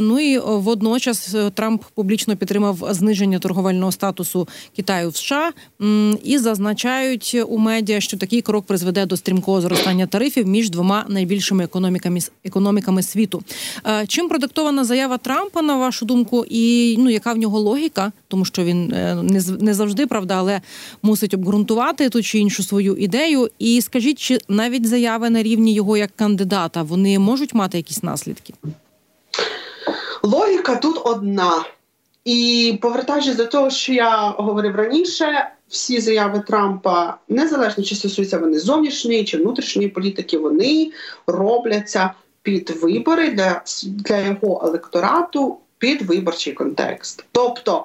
Ну 0.00 0.20
і 0.20 0.38
водночас. 0.38 1.37
Трамп 1.54 1.82
публічно 1.94 2.36
підтримав 2.36 2.88
зниження 2.90 3.38
торговельного 3.38 3.92
статусу 3.92 4.48
Китаю 4.76 5.08
в 5.08 5.16
США 5.16 5.52
і 6.24 6.38
зазначають 6.38 7.36
у 7.48 7.58
медіа, 7.58 8.00
що 8.00 8.16
такий 8.16 8.42
крок 8.42 8.66
призведе 8.66 9.06
до 9.06 9.16
стрімкого 9.16 9.60
зростання 9.60 10.06
тарифів 10.06 10.46
між 10.46 10.70
двома 10.70 11.04
найбільшими 11.08 11.64
економіками 11.64 12.20
економіками 12.44 13.02
світу. 13.02 13.42
Е, 13.86 14.06
чим 14.06 14.28
продиктована 14.28 14.84
заява 14.84 15.18
Трампа 15.18 15.62
на 15.62 15.76
вашу 15.76 16.06
думку, 16.06 16.44
і 16.50 16.96
ну 16.98 17.10
яка 17.10 17.32
в 17.32 17.36
нього 17.36 17.60
логіка, 17.60 18.12
тому 18.28 18.44
що 18.44 18.64
він 18.64 18.92
е, 18.92 19.14
не 19.22 19.42
не 19.60 19.74
завжди 19.74 20.06
правда, 20.06 20.34
але 20.38 20.60
мусить 21.02 21.34
обґрунтувати 21.34 22.08
ту 22.08 22.22
чи 22.22 22.38
іншу 22.38 22.62
свою 22.62 22.96
ідею. 22.96 23.50
І 23.58 23.80
скажіть, 23.80 24.18
чи 24.18 24.38
навіть 24.48 24.86
заяви 24.86 25.30
на 25.30 25.42
рівні 25.42 25.74
його 25.74 25.96
як 25.96 26.10
кандидата 26.16 26.82
вони 26.82 27.18
можуть 27.18 27.54
мати 27.54 27.76
якісь 27.76 28.02
наслідки? 28.02 28.54
Логіка 30.22 30.76
тут 30.76 31.00
одна. 31.04 31.64
І 32.24 32.78
повертаючись 32.82 33.36
до 33.36 33.46
того, 33.46 33.70
що 33.70 33.92
я 33.92 34.28
говорив 34.28 34.76
раніше, 34.76 35.50
всі 35.68 36.00
заяви 36.00 36.40
Трампа, 36.46 37.18
незалежно 37.28 37.84
чи 37.84 37.94
стосуються 37.94 38.38
вони 38.38 38.58
зовнішньої 38.58 39.24
чи 39.24 39.36
внутрішньої 39.36 39.88
політики, 39.88 40.38
вони 40.38 40.92
робляться 41.26 42.14
під 42.42 42.70
вибори 42.70 43.30
для, 43.30 43.62
для 43.84 44.18
його 44.18 44.62
електорату 44.64 45.58
під 45.78 46.02
виборчий 46.02 46.52
контекст. 46.52 47.24
Тобто, 47.32 47.84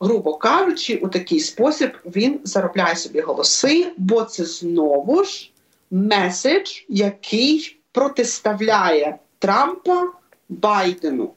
грубо 0.00 0.34
кажучи, 0.34 0.96
у 0.96 1.08
такий 1.08 1.40
спосіб 1.40 1.90
він 2.06 2.40
заробляє 2.44 2.96
собі 2.96 3.20
голоси, 3.20 3.92
бо 3.96 4.24
це 4.24 4.44
знову 4.44 5.24
ж 5.24 5.50
меседж, 5.90 6.70
який 6.88 7.76
протиставляє 7.92 9.18
Трампа 9.38 10.08
Байдену 10.48 11.30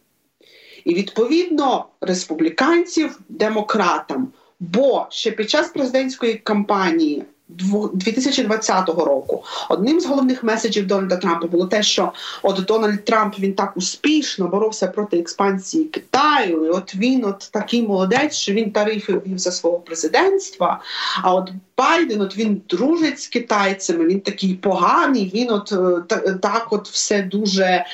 і 0.89 0.93
відповідно 0.93 1.85
республіканців 2.01 3.19
демократам. 3.29 4.27
Бо 4.59 5.07
ще 5.09 5.31
під 5.31 5.49
час 5.49 5.69
президентської 5.69 6.35
кампанії 6.35 7.23
2020 7.49 8.89
року 8.89 9.43
одним 9.69 9.99
з 9.99 10.05
головних 10.05 10.43
меседжів 10.43 10.87
Дональда 10.87 11.17
Трампа 11.17 11.47
було 11.47 11.65
те, 11.65 11.83
що 11.83 12.11
от 12.43 12.65
Дональд 12.65 13.05
Трамп 13.05 13.39
він 13.39 13.53
так 13.53 13.77
успішно 13.77 14.47
боровся 14.47 14.87
проти 14.87 15.19
експансії 15.19 15.85
Китаю. 15.85 16.65
і 16.65 16.69
От 16.69 16.95
він 16.95 17.25
от 17.25 17.49
такий 17.51 17.81
молодець, 17.81 18.35
що 18.35 18.53
він 18.53 18.71
тарифи 18.71 19.13
ввів 19.13 19.37
за 19.37 19.51
свого 19.51 19.79
президентства. 19.79 20.81
А 21.21 21.33
от 21.33 21.51
Байден, 21.77 22.21
от 22.21 22.37
він 22.37 22.61
дружить 22.69 23.19
з 23.19 23.27
китайцями. 23.27 24.05
Він 24.05 24.19
такий 24.19 24.53
поганий. 24.53 25.31
Він 25.33 25.51
от 25.51 25.71
е, 26.11 26.33
так, 26.41 26.67
от 26.71 26.89
все 26.89 27.21
дуже 27.21 27.63
е, 27.63 27.85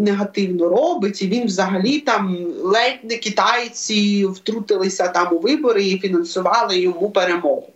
негативно 0.00 0.68
робить. 0.68 1.22
І 1.22 1.28
він 1.28 1.46
взагалі 1.46 2.00
там 2.00 2.46
ледь 2.62 3.00
не 3.02 3.16
китайці 3.16 4.26
втрутилися 4.26 5.08
там 5.08 5.28
у 5.32 5.38
вибори 5.38 5.84
і 5.84 5.98
фінансували 5.98 6.78
йому 6.78 7.10
перемогу. 7.10 7.75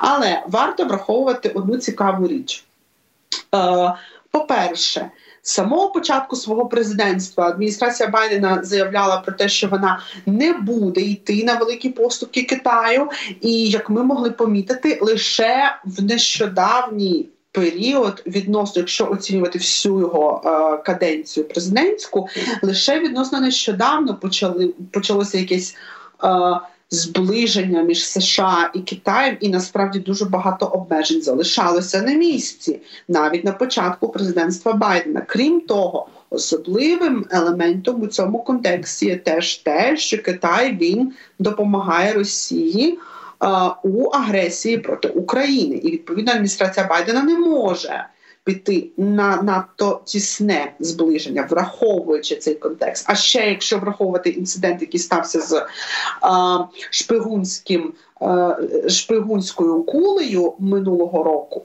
Але 0.00 0.42
варто 0.48 0.84
враховувати 0.84 1.48
одну 1.48 1.76
цікаву 1.76 2.28
річ. 2.28 2.64
Е, 3.54 3.94
По-перше, 4.30 5.10
з 5.42 5.52
самого 5.52 5.90
початку 5.90 6.36
свого 6.36 6.66
президентства 6.66 7.46
адміністрація 7.46 8.08
Байдена 8.08 8.60
заявляла 8.62 9.16
про 9.16 9.32
те, 9.32 9.48
що 9.48 9.68
вона 9.68 10.00
не 10.26 10.52
буде 10.52 11.00
йти 11.00 11.44
на 11.44 11.54
великі 11.54 11.88
поступки 11.88 12.42
Китаю, 12.42 13.10
і 13.40 13.68
як 13.68 13.90
ми 13.90 14.02
могли 14.02 14.30
помітити, 14.30 14.98
лише 15.02 15.76
в 15.84 16.02
нещодавній 16.02 17.28
період 17.52 18.22
відносно, 18.26 18.80
якщо 18.80 19.10
оцінювати 19.10 19.58
всю 19.58 20.00
його 20.00 20.42
е, 20.44 20.82
каденцію 20.82 21.48
президентську, 21.48 22.28
лише 22.62 23.00
відносно 23.00 23.40
нещодавно 23.40 24.14
почали 24.14 24.74
почалося 24.92 25.38
якесь. 25.38 25.76
Е, 26.24 26.28
зближення 26.90 27.82
між 27.82 28.06
США 28.08 28.70
і 28.74 28.80
Китаєм, 28.80 29.36
і 29.40 29.48
насправді 29.48 29.98
дуже 29.98 30.24
багато 30.24 30.66
обмежень 30.66 31.22
залишалося 31.22 32.02
на 32.02 32.12
місці, 32.12 32.80
навіть 33.08 33.44
на 33.44 33.52
початку 33.52 34.08
президентства 34.08 34.72
Байдена. 34.72 35.20
Крім 35.20 35.60
того, 35.60 36.08
особливим 36.30 37.26
елементом 37.30 38.02
у 38.02 38.06
цьому 38.06 38.38
контексті 38.38 39.06
є 39.06 39.16
теж 39.16 39.56
те, 39.56 39.96
що 39.96 40.22
Китай 40.22 40.76
він 40.80 41.12
допомагає 41.38 42.12
Росії. 42.12 42.98
У 43.82 44.08
агресії 44.12 44.78
проти 44.78 45.08
України 45.08 45.76
і 45.76 45.90
відповідно 45.90 46.32
адміністрація 46.32 46.86
Байдена 46.86 47.22
не 47.22 47.38
може 47.38 48.04
піти 48.46 48.88
на 48.96 49.42
надто 49.42 50.00
тісне 50.04 50.72
зближення, 50.80 51.46
враховуючи 51.50 52.36
цей 52.36 52.54
контекст. 52.54 53.04
А 53.08 53.14
ще 53.14 53.50
якщо 53.50 53.78
враховувати 53.78 54.30
інцидент, 54.30 54.80
який 54.80 55.00
стався 55.00 55.40
з 55.40 55.66
а, 56.20 56.64
шпигунським 56.90 57.92
а, 58.20 58.56
шпигунською 58.88 59.82
кулею 59.82 60.54
минулого 60.58 61.22
року, 61.22 61.64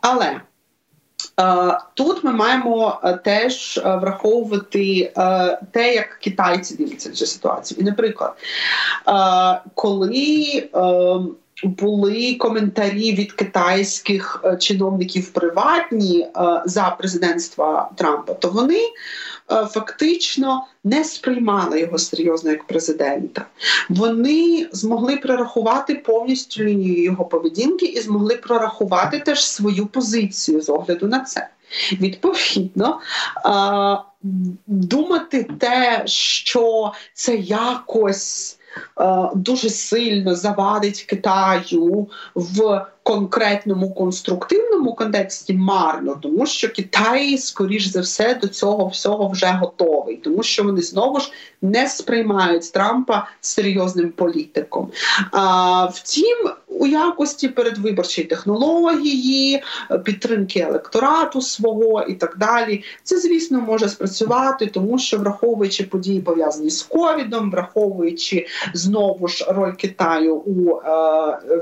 але 0.00 0.40
Тут 1.94 2.24
ми 2.24 2.32
маємо 2.32 3.00
теж 3.24 3.80
враховувати 3.84 5.12
те, 5.72 5.94
як 5.94 6.18
китайці 6.18 6.76
дивляться 6.76 7.10
цю 7.10 7.26
ситуацію. 7.26 7.80
І, 7.80 7.84
наприклад, 7.84 8.34
коли 9.74 10.68
були 11.62 12.34
коментарі 12.34 13.14
від 13.14 13.32
китайських 13.32 14.40
е, 14.44 14.56
чиновників 14.56 15.30
приватні 15.30 16.20
е, 16.20 16.62
за 16.66 16.96
президентства 16.98 17.90
Трампа, 17.96 18.34
то 18.34 18.48
вони 18.48 18.78
е, 18.78 18.88
фактично 19.66 20.66
не 20.84 21.04
сприймали 21.04 21.80
його 21.80 21.98
серйозно 21.98 22.50
як 22.50 22.64
президента. 22.64 23.46
Вони 23.88 24.68
змогли 24.72 25.16
прорахувати 25.16 25.94
повністю 25.94 26.64
лінію 26.64 27.02
його 27.02 27.24
поведінки 27.24 27.86
і 27.86 28.00
змогли 28.00 28.36
прорахувати 28.36 29.18
теж 29.18 29.44
свою 29.44 29.86
позицію 29.86 30.60
з 30.60 30.68
огляду 30.68 31.06
на 31.06 31.20
це. 31.20 31.48
Відповідно, 31.92 33.00
думати 34.66 35.48
те, 35.58 36.02
що 36.06 36.92
це 37.14 37.36
якось. 37.36 38.59
Е, 39.00 39.30
дуже 39.34 39.70
сильно 39.70 40.34
завадить 40.34 41.02
Китаю 41.02 42.08
в 42.34 42.86
конкретному 43.02 43.94
конструктивному 43.94 44.94
контексті 44.94 45.54
марно, 45.54 46.18
тому 46.22 46.46
що 46.46 46.68
Китай, 46.68 47.38
скоріш 47.38 47.86
за 47.86 48.00
все, 48.00 48.34
до 48.34 48.48
цього 48.48 48.86
всього 48.86 49.28
вже 49.28 49.46
готовий, 49.46 50.16
тому 50.16 50.42
що 50.42 50.64
вони 50.64 50.82
знову 50.82 51.20
ж 51.20 51.32
не 51.62 51.88
сприймають 51.88 52.72
Трампа 52.72 53.28
серйозним 53.40 54.10
політиком. 54.10 54.90
А, 55.32 55.84
Втім, 55.84 56.50
у 56.80 56.86
якості 56.86 57.48
передвиборчої 57.48 58.26
технології, 58.26 59.62
підтримки 60.04 60.60
електорату 60.60 61.40
свого 61.40 62.02
і 62.02 62.14
так 62.14 62.36
далі, 62.38 62.84
це 63.02 63.18
звісно 63.20 63.60
може 63.60 63.88
спрацювати, 63.88 64.66
тому 64.66 64.98
що 64.98 65.18
враховуючи 65.18 65.84
події 65.84 66.20
пов'язані 66.20 66.70
з 66.70 66.82
ковідом, 66.82 67.50
враховуючи 67.50 68.46
знову 68.74 69.28
ж 69.28 69.44
роль 69.48 69.72
Китаю 69.72 70.36
у 70.36 70.76
е, 70.76 70.82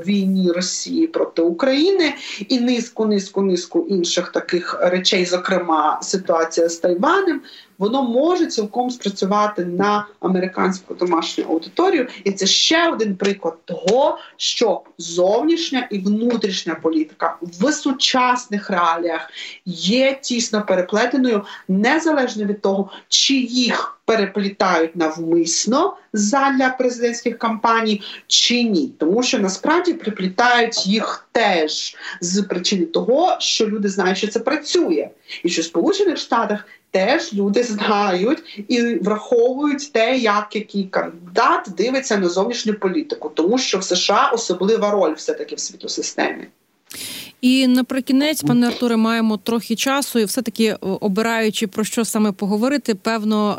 війні 0.06 0.52
Росії 0.52 1.06
проти 1.06 1.42
України 1.42 2.14
і 2.48 2.60
низку, 2.60 3.06
низку, 3.06 3.42
низку 3.42 3.86
інших 3.88 4.28
таких 4.28 4.78
речей, 4.80 5.24
зокрема 5.24 5.98
ситуація 6.02 6.68
з 6.68 6.76
Тайванем, 6.76 7.40
воно 7.78 8.02
може 8.02 8.46
цілком 8.46 8.90
спрацювати 8.90 9.64
на 9.64 10.06
американську 10.20 10.94
домашню 10.94 11.44
аудиторію, 11.44 12.06
і 12.24 12.32
це 12.32 12.46
ще 12.46 12.92
один 12.92 13.16
приклад 13.16 13.54
того, 13.64 14.18
що 14.36 14.82
зовнішня 14.98 15.88
і 15.90 15.98
внутрішня 15.98 16.74
політика 16.74 17.36
в 17.42 17.72
сучасних 17.72 18.70
реаліях 18.70 19.30
є 19.64 20.18
тісно 20.22 20.64
переплетеною, 20.68 21.44
незалежно 21.68 22.44
від 22.44 22.60
того, 22.60 22.90
чи 23.08 23.34
їх 23.34 23.98
переплітають 24.04 24.96
навмисно 24.96 25.96
задля 26.12 26.68
президентських 26.68 27.38
кампаній 27.38 28.02
чи 28.26 28.62
ні, 28.62 28.92
тому 28.98 29.22
що 29.22 29.38
насправді 29.38 29.92
приплітають 29.92 30.86
їх 30.86 31.28
теж 31.32 31.96
з 32.20 32.42
причини 32.42 32.86
того, 32.86 33.36
що 33.40 33.66
люди 33.66 33.88
знають, 33.88 34.18
що 34.18 34.28
це 34.28 34.40
працює, 34.40 35.08
і 35.44 35.48
що 35.48 35.62
в 35.62 35.64
Сполучених 35.64 36.16
Штатах 36.16 36.64
теж 36.90 37.34
люди 37.34 37.62
знають 37.62 38.64
і 38.68 38.82
враховують 38.82 39.92
те, 39.92 40.16
як 40.16 40.56
який 40.56 40.84
кандидат 40.84 41.66
дивиться 41.76 42.16
на 42.16 42.28
зовнішню 42.28 42.74
політику, 42.74 43.28
тому 43.34 43.58
що 43.58 43.78
в 43.78 43.84
США 43.84 44.30
особлива 44.34 44.90
роль 44.90 45.14
все 45.14 45.34
таки 45.34 45.54
в 45.54 45.60
світосистемі. 45.60 46.46
І 47.40 47.66
наприкінець, 47.66 48.42
пане 48.42 48.66
Артуре, 48.66 48.96
маємо 48.96 49.36
трохи 49.36 49.76
часу, 49.76 50.18
і 50.18 50.24
все-таки 50.24 50.64
е, 50.64 50.76
обираючи 50.80 51.66
про 51.66 51.84
що 51.84 52.04
саме 52.04 52.32
поговорити, 52.32 52.94
певно, 52.94 53.52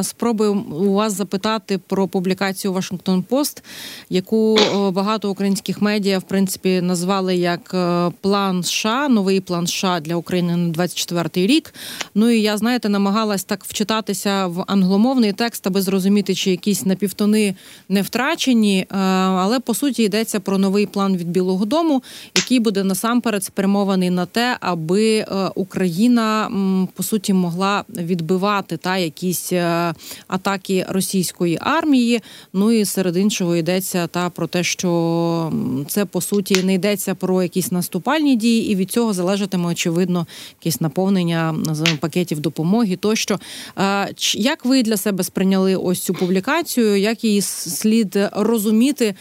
е, 0.00 0.04
спробую 0.04 0.54
у 0.54 0.92
вас 0.92 1.12
запитати 1.12 1.78
про 1.78 2.08
публікацію 2.08 2.72
Вашингтон 2.72 3.22
Пост, 3.22 3.64
яку 4.10 4.58
е, 4.58 4.90
багато 4.90 5.30
українських 5.30 5.82
медіа 5.82 6.18
в 6.18 6.22
принципі 6.22 6.80
назвали 6.80 7.36
як 7.36 7.76
план 8.20 8.62
США, 8.62 9.08
новий 9.08 9.40
план 9.40 9.66
США 9.66 10.00
для 10.00 10.16
України 10.16 10.56
на 10.56 10.72
24-й 10.72 11.46
рік. 11.46 11.74
Ну 12.14 12.30
і 12.30 12.40
я 12.40 12.56
знаєте, 12.56 12.88
намагалась 12.88 13.44
так 13.44 13.64
вчитатися 13.64 14.46
в 14.46 14.64
англомовний 14.66 15.32
текст, 15.32 15.66
аби 15.66 15.82
зрозуміти, 15.82 16.34
чи 16.34 16.50
якісь 16.50 16.86
напівтони 16.86 17.54
не 17.88 18.02
втрачені. 18.02 18.86
Але 18.90 19.60
по 19.60 19.74
суті 19.74 20.02
йдеться 20.02 20.40
про 20.40 20.58
новий 20.58 20.86
план 20.86 21.16
від 21.16 21.28
Білого 21.28 21.64
Дому, 21.64 22.02
який 22.36 22.60
буде 22.60 22.84
насам 22.84 23.21
насамперед 23.22 23.44
спрямований 23.44 24.10
на 24.10 24.26
те, 24.26 24.56
аби 24.60 25.16
е, 25.18 25.26
Україна 25.54 26.50
по 26.94 27.02
суті 27.02 27.32
могла 27.32 27.84
відбивати 27.88 28.76
та 28.76 28.96
якісь 28.98 29.52
е, 29.52 29.94
атаки 30.28 30.86
російської 30.88 31.58
армії. 31.60 32.20
Ну 32.52 32.72
і 32.72 32.84
серед 32.84 33.16
іншого 33.16 33.56
йдеться 33.56 34.06
та 34.06 34.30
про 34.30 34.46
те, 34.46 34.62
що 34.62 35.52
це 35.88 36.04
по 36.04 36.20
суті 36.20 36.62
не 36.62 36.74
йдеться 36.74 37.14
про 37.14 37.42
якісь 37.42 37.72
наступальні 37.72 38.36
дії, 38.36 38.72
і 38.72 38.74
від 38.74 38.90
цього 38.90 39.12
залежатиме 39.12 39.68
очевидно 39.68 40.26
якесь 40.60 40.80
наповнення 40.80 41.54
пакетів 42.00 42.40
допомоги. 42.40 42.96
Тощо 42.96 43.38
е, 43.78 44.14
як 44.34 44.64
ви 44.64 44.82
для 44.82 44.96
себе 44.96 45.24
сприйняли 45.24 45.76
ось 45.76 46.00
цю 46.00 46.14
публікацію? 46.14 46.96
Як 46.96 47.24
її 47.24 47.40
слід 47.42 48.18
розуміти 48.32 49.14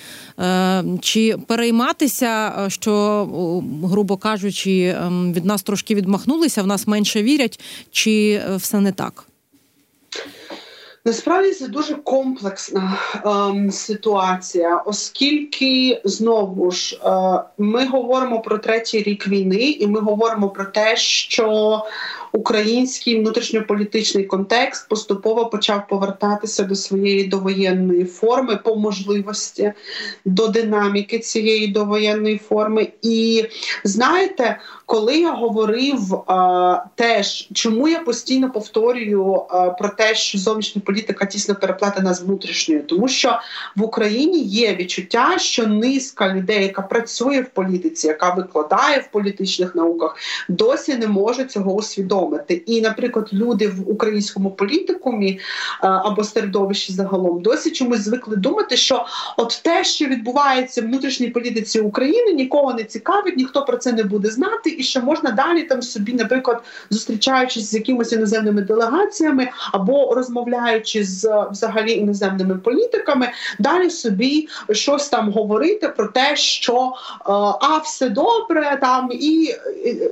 чи 1.01 1.37
перейматися, 1.47 2.65
що 2.67 3.27
грубо 3.91 4.17
кажучи, 4.17 4.95
ем, 4.97 5.33
від 5.33 5.45
нас 5.45 5.63
трошки 5.63 5.95
відмахнулися, 5.95 6.63
в 6.63 6.67
нас 6.67 6.87
менше 6.87 7.23
вірять, 7.23 7.59
чи 7.91 8.41
е, 8.49 8.55
все 8.55 8.79
не 8.79 8.91
так? 8.91 9.27
Насправді 11.05 11.51
це 11.51 11.67
дуже 11.67 11.95
комплексна 11.95 12.97
ем, 13.25 13.71
ситуація, 13.71 14.77
оскільки 14.77 16.01
знову 16.03 16.71
ж 16.71 16.99
е, 17.05 17.41
ми 17.57 17.85
говоримо 17.85 18.41
про 18.41 18.57
третій 18.57 19.03
рік 19.03 19.27
війни, 19.27 19.69
і 19.69 19.87
ми 19.87 19.99
говоримо 19.99 20.49
про 20.49 20.65
те, 20.65 20.95
що 20.97 21.79
український 22.31 23.19
внутрішньополітичний 23.19 24.23
контекст 24.23 24.89
поступово 24.89 25.45
почав 25.45 25.87
повертатися 25.87 26.63
до 26.63 26.75
своєї 26.75 27.23
довоєнної 27.23 28.05
форми 28.05 28.55
по 28.55 28.75
можливості 28.75 29.73
до 30.25 30.47
динаміки 30.47 31.19
цієї 31.19 31.67
довоєнної 31.67 32.37
форми. 32.37 32.87
І 33.01 33.45
знаєте, 33.83 34.59
коли 34.91 35.17
я 35.17 35.31
говорив 35.31 36.13
а, 36.13 36.83
теж, 36.95 37.49
чому 37.53 37.87
я 37.87 37.99
постійно 37.99 38.51
повторюю 38.51 39.45
а, 39.49 39.69
про 39.69 39.89
те, 39.89 40.15
що 40.15 40.37
зовнішня 40.37 40.81
політика 40.85 41.25
тісно 41.25 41.55
переплетена 41.55 42.13
з 42.13 42.21
внутрішньою, 42.21 42.83
тому 42.83 43.07
що 43.07 43.39
в 43.75 43.83
Україні 43.83 44.39
є 44.39 44.75
відчуття, 44.75 45.37
що 45.37 45.67
низка 45.67 46.33
людей, 46.33 46.63
яка 46.63 46.81
працює 46.81 47.41
в 47.41 47.49
політиці, 47.49 48.07
яка 48.07 48.33
викладає 48.33 48.99
в 48.99 49.11
політичних 49.11 49.75
науках, 49.75 50.15
досі 50.49 50.95
не 50.95 51.07
може 51.07 51.45
цього 51.45 51.73
усвідомити. 51.73 52.53
І, 52.53 52.81
наприклад, 52.81 53.29
люди 53.33 53.67
в 53.67 53.91
українському 53.91 54.51
політикумі 54.51 55.39
а, 55.81 55.87
або 55.87 56.23
середовищі 56.23 56.93
загалом 56.93 57.41
досі 57.41 57.71
чомусь 57.71 57.99
звикли 57.99 58.35
думати, 58.35 58.77
що 58.77 59.05
от 59.37 59.61
те, 59.63 59.83
що 59.83 60.05
відбувається 60.05 60.81
в 60.81 60.85
внутрішній 60.85 61.27
політиці 61.27 61.79
України, 61.79 62.33
нікого 62.33 62.73
не 62.73 62.83
цікавить, 62.83 63.37
ніхто 63.37 63.65
про 63.65 63.77
це 63.77 63.93
не 63.93 64.03
буде 64.03 64.29
знати 64.29 64.80
і 64.81 64.83
що 64.83 65.01
можна 65.01 65.31
далі 65.31 65.63
там 65.63 65.81
собі, 65.81 66.13
наприклад, 66.13 66.63
зустрічаючись 66.89 67.69
з 67.69 67.73
якимось 67.73 68.13
іноземними 68.13 68.61
делегаціями 68.61 69.49
або 69.71 70.13
розмовляючи 70.15 71.03
з 71.03 71.45
взагалі 71.51 71.91
іноземними 71.91 72.55
політиками, 72.55 73.31
далі 73.59 73.89
собі 73.89 74.47
щось 74.71 75.09
там 75.09 75.31
говорити 75.31 75.87
про 75.87 76.07
те, 76.07 76.35
що 76.35 76.73
е, 76.73 77.21
а 77.61 77.77
все 77.83 78.09
добре, 78.09 78.77
там 78.81 79.09
і 79.11 79.55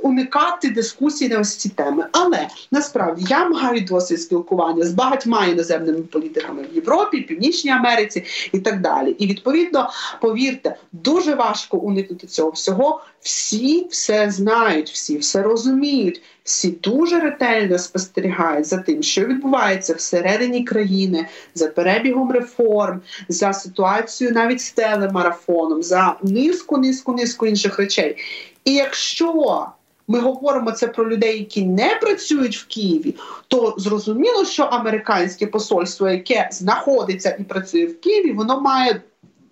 уникати 0.02 0.70
дискусії 0.70 1.30
на 1.30 1.40
ось 1.40 1.56
ці 1.56 1.68
теми. 1.68 2.04
Але 2.12 2.48
насправді 2.70 3.24
я 3.28 3.48
маю 3.48 3.80
досвід 3.80 4.22
спілкування 4.22 4.84
з 4.84 4.92
багатьма 4.92 5.46
іноземними 5.46 5.98
політиками 5.98 6.62
в 6.72 6.74
Європі, 6.74 7.20
Північній 7.20 7.70
Америці 7.70 8.24
і 8.52 8.60
так 8.60 8.80
далі. 8.80 9.10
І 9.10 9.26
відповідно, 9.26 9.90
повірте, 10.20 10.76
дуже 10.92 11.34
важко 11.34 11.76
уникнути 11.76 12.26
цього 12.26 12.50
всього. 12.50 13.00
Всі 13.20 13.86
все 13.90 14.30
знають, 14.30 14.59
всі 14.68 15.18
все 15.18 15.42
розуміють, 15.42 16.22
всі 16.44 16.70
дуже 16.70 17.20
ретельно 17.20 17.78
спостерігають 17.78 18.66
за 18.66 18.76
тим, 18.76 19.02
що 19.02 19.24
відбувається 19.24 19.94
всередині 19.94 20.64
країни, 20.64 21.26
за 21.54 21.66
перебігом 21.66 22.32
реформ, 22.32 23.00
за 23.28 23.52
ситуацією 23.52 24.34
навіть 24.34 24.60
з 24.60 24.72
телемарафоном, 24.72 25.82
за 25.82 26.16
низку, 26.22 26.78
низку, 26.78 27.12
низку 27.12 27.46
інших 27.46 27.78
речей. 27.78 28.16
І 28.64 28.74
якщо 28.74 29.66
ми 30.08 30.20
говоримо 30.20 30.72
це 30.72 30.88
про 30.88 31.10
людей, 31.10 31.38
які 31.38 31.62
не 31.62 31.98
працюють 32.00 32.56
в 32.56 32.66
Києві, 32.66 33.14
то 33.48 33.74
зрозуміло, 33.78 34.44
що 34.44 34.62
американське 34.62 35.46
посольство, 35.46 36.08
яке 36.08 36.48
знаходиться 36.52 37.36
і 37.38 37.42
працює 37.42 37.86
в 37.86 38.00
Києві, 38.00 38.32
воно 38.32 38.60
має 38.60 39.02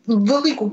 велику 0.07 0.71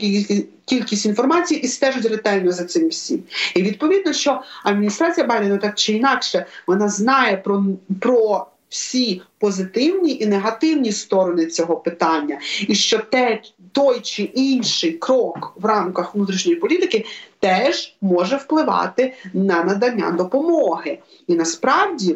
кількість 0.66 1.06
інформації 1.06 1.62
і 1.62 1.68
стежать 1.68 2.06
ретельно 2.06 2.52
за 2.52 2.64
цим 2.66 2.88
всім. 2.88 3.24
І 3.56 3.62
відповідно, 3.62 4.14
що 4.14 4.42
адміністрація 4.64 5.28
Байдена 5.28 5.58
так 5.58 5.76
чи 5.76 5.94
інакше 5.94 6.46
вона 6.68 6.90
знає 6.90 7.38
про, 7.38 7.64
про 8.02 8.48
всі 8.70 9.22
позитивні 9.40 10.18
і 10.20 10.26
негативні 10.26 10.92
сторони 10.92 11.46
цього 11.46 11.78
питання, 11.78 12.40
і 12.68 12.76
що 12.76 12.98
те 12.98 13.42
той 13.72 14.00
чи 14.00 14.24
інший 14.24 14.92
крок 14.92 15.54
в 15.56 15.66
рамках 15.66 16.16
внутрішньої 16.16 16.60
політики 16.60 17.06
теж 17.40 17.96
може 18.02 18.38
впливати 18.38 19.14
на 19.34 19.64
надання 19.64 20.12
допомоги, 20.12 21.00
і 21.28 21.36
насправді. 21.36 22.16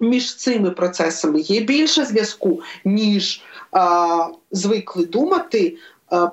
Між 0.00 0.36
цими 0.36 0.70
процесами 0.70 1.40
є 1.40 1.60
більше 1.60 2.04
зв'язку, 2.04 2.60
ніж 2.84 3.42
е, 3.76 3.80
звикли 4.50 5.06
думати 5.06 5.76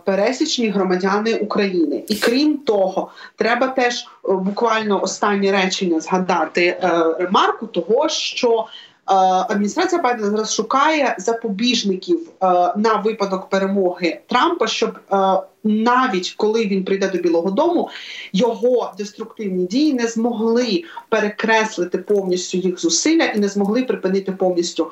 пересічні 0.06 0.70
громадяни 0.70 1.36
України. 1.36 2.04
І 2.08 2.16
крім 2.16 2.58
того, 2.58 3.12
треба 3.36 3.68
теж 3.68 4.00
е, 4.00 4.34
буквально 4.34 5.04
останнє 5.04 5.52
речення 5.52 6.00
згадати 6.00 6.66
е, 6.66 7.06
ремарку 7.20 7.68
того, 7.68 8.10
що 8.10 8.68
Е, 8.89 8.89
адміністрація 9.16 10.02
Байдена 10.02 10.30
зараз 10.30 10.54
шукає 10.54 11.16
запобіжників 11.20 12.20
е, 12.20 12.46
на 12.78 13.02
випадок 13.06 13.50
перемоги 13.50 14.20
Трампа, 14.28 14.68
щоб 14.68 15.00
е, 15.12 15.18
навіть 15.64 16.34
коли 16.38 16.66
він 16.66 16.84
прийде 16.84 17.08
до 17.08 17.18
Білого 17.18 17.52
Дому, 17.52 17.90
його 18.34 18.94
деструктивні 18.98 19.66
дії 19.66 19.94
не 19.94 20.08
змогли 20.08 20.84
перекреслити 21.10 21.98
повністю 21.98 22.58
їх 22.58 22.82
зусилля 22.82 23.24
і 23.24 23.40
не 23.40 23.48
змогли 23.48 23.84
припинити 23.84 24.32
повністю 24.32 24.88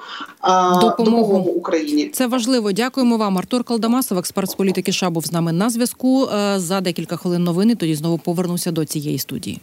допомогу, 0.82 0.96
допомогу 0.98 1.50
Україні. 1.50 2.08
Це 2.08 2.28
важливо. 2.28 2.72
Дякуємо 2.72 3.18
вам. 3.18 3.38
Артур 3.38 3.64
Калдамасов, 3.64 4.18
експерт 4.18 4.50
з 4.50 4.54
політики 4.54 4.92
США, 4.92 5.10
був 5.10 5.26
з 5.26 5.32
нами 5.32 5.52
на 5.52 5.70
зв'язку. 5.70 6.28
За 6.56 6.82
декілька 6.82 7.18
хвилин 7.18 7.44
новини. 7.44 7.76
Тоді 7.76 7.96
знову 7.96 8.18
повернуся 8.18 8.72
до 8.72 8.86
цієї 8.86 9.20
студії. 9.20 9.62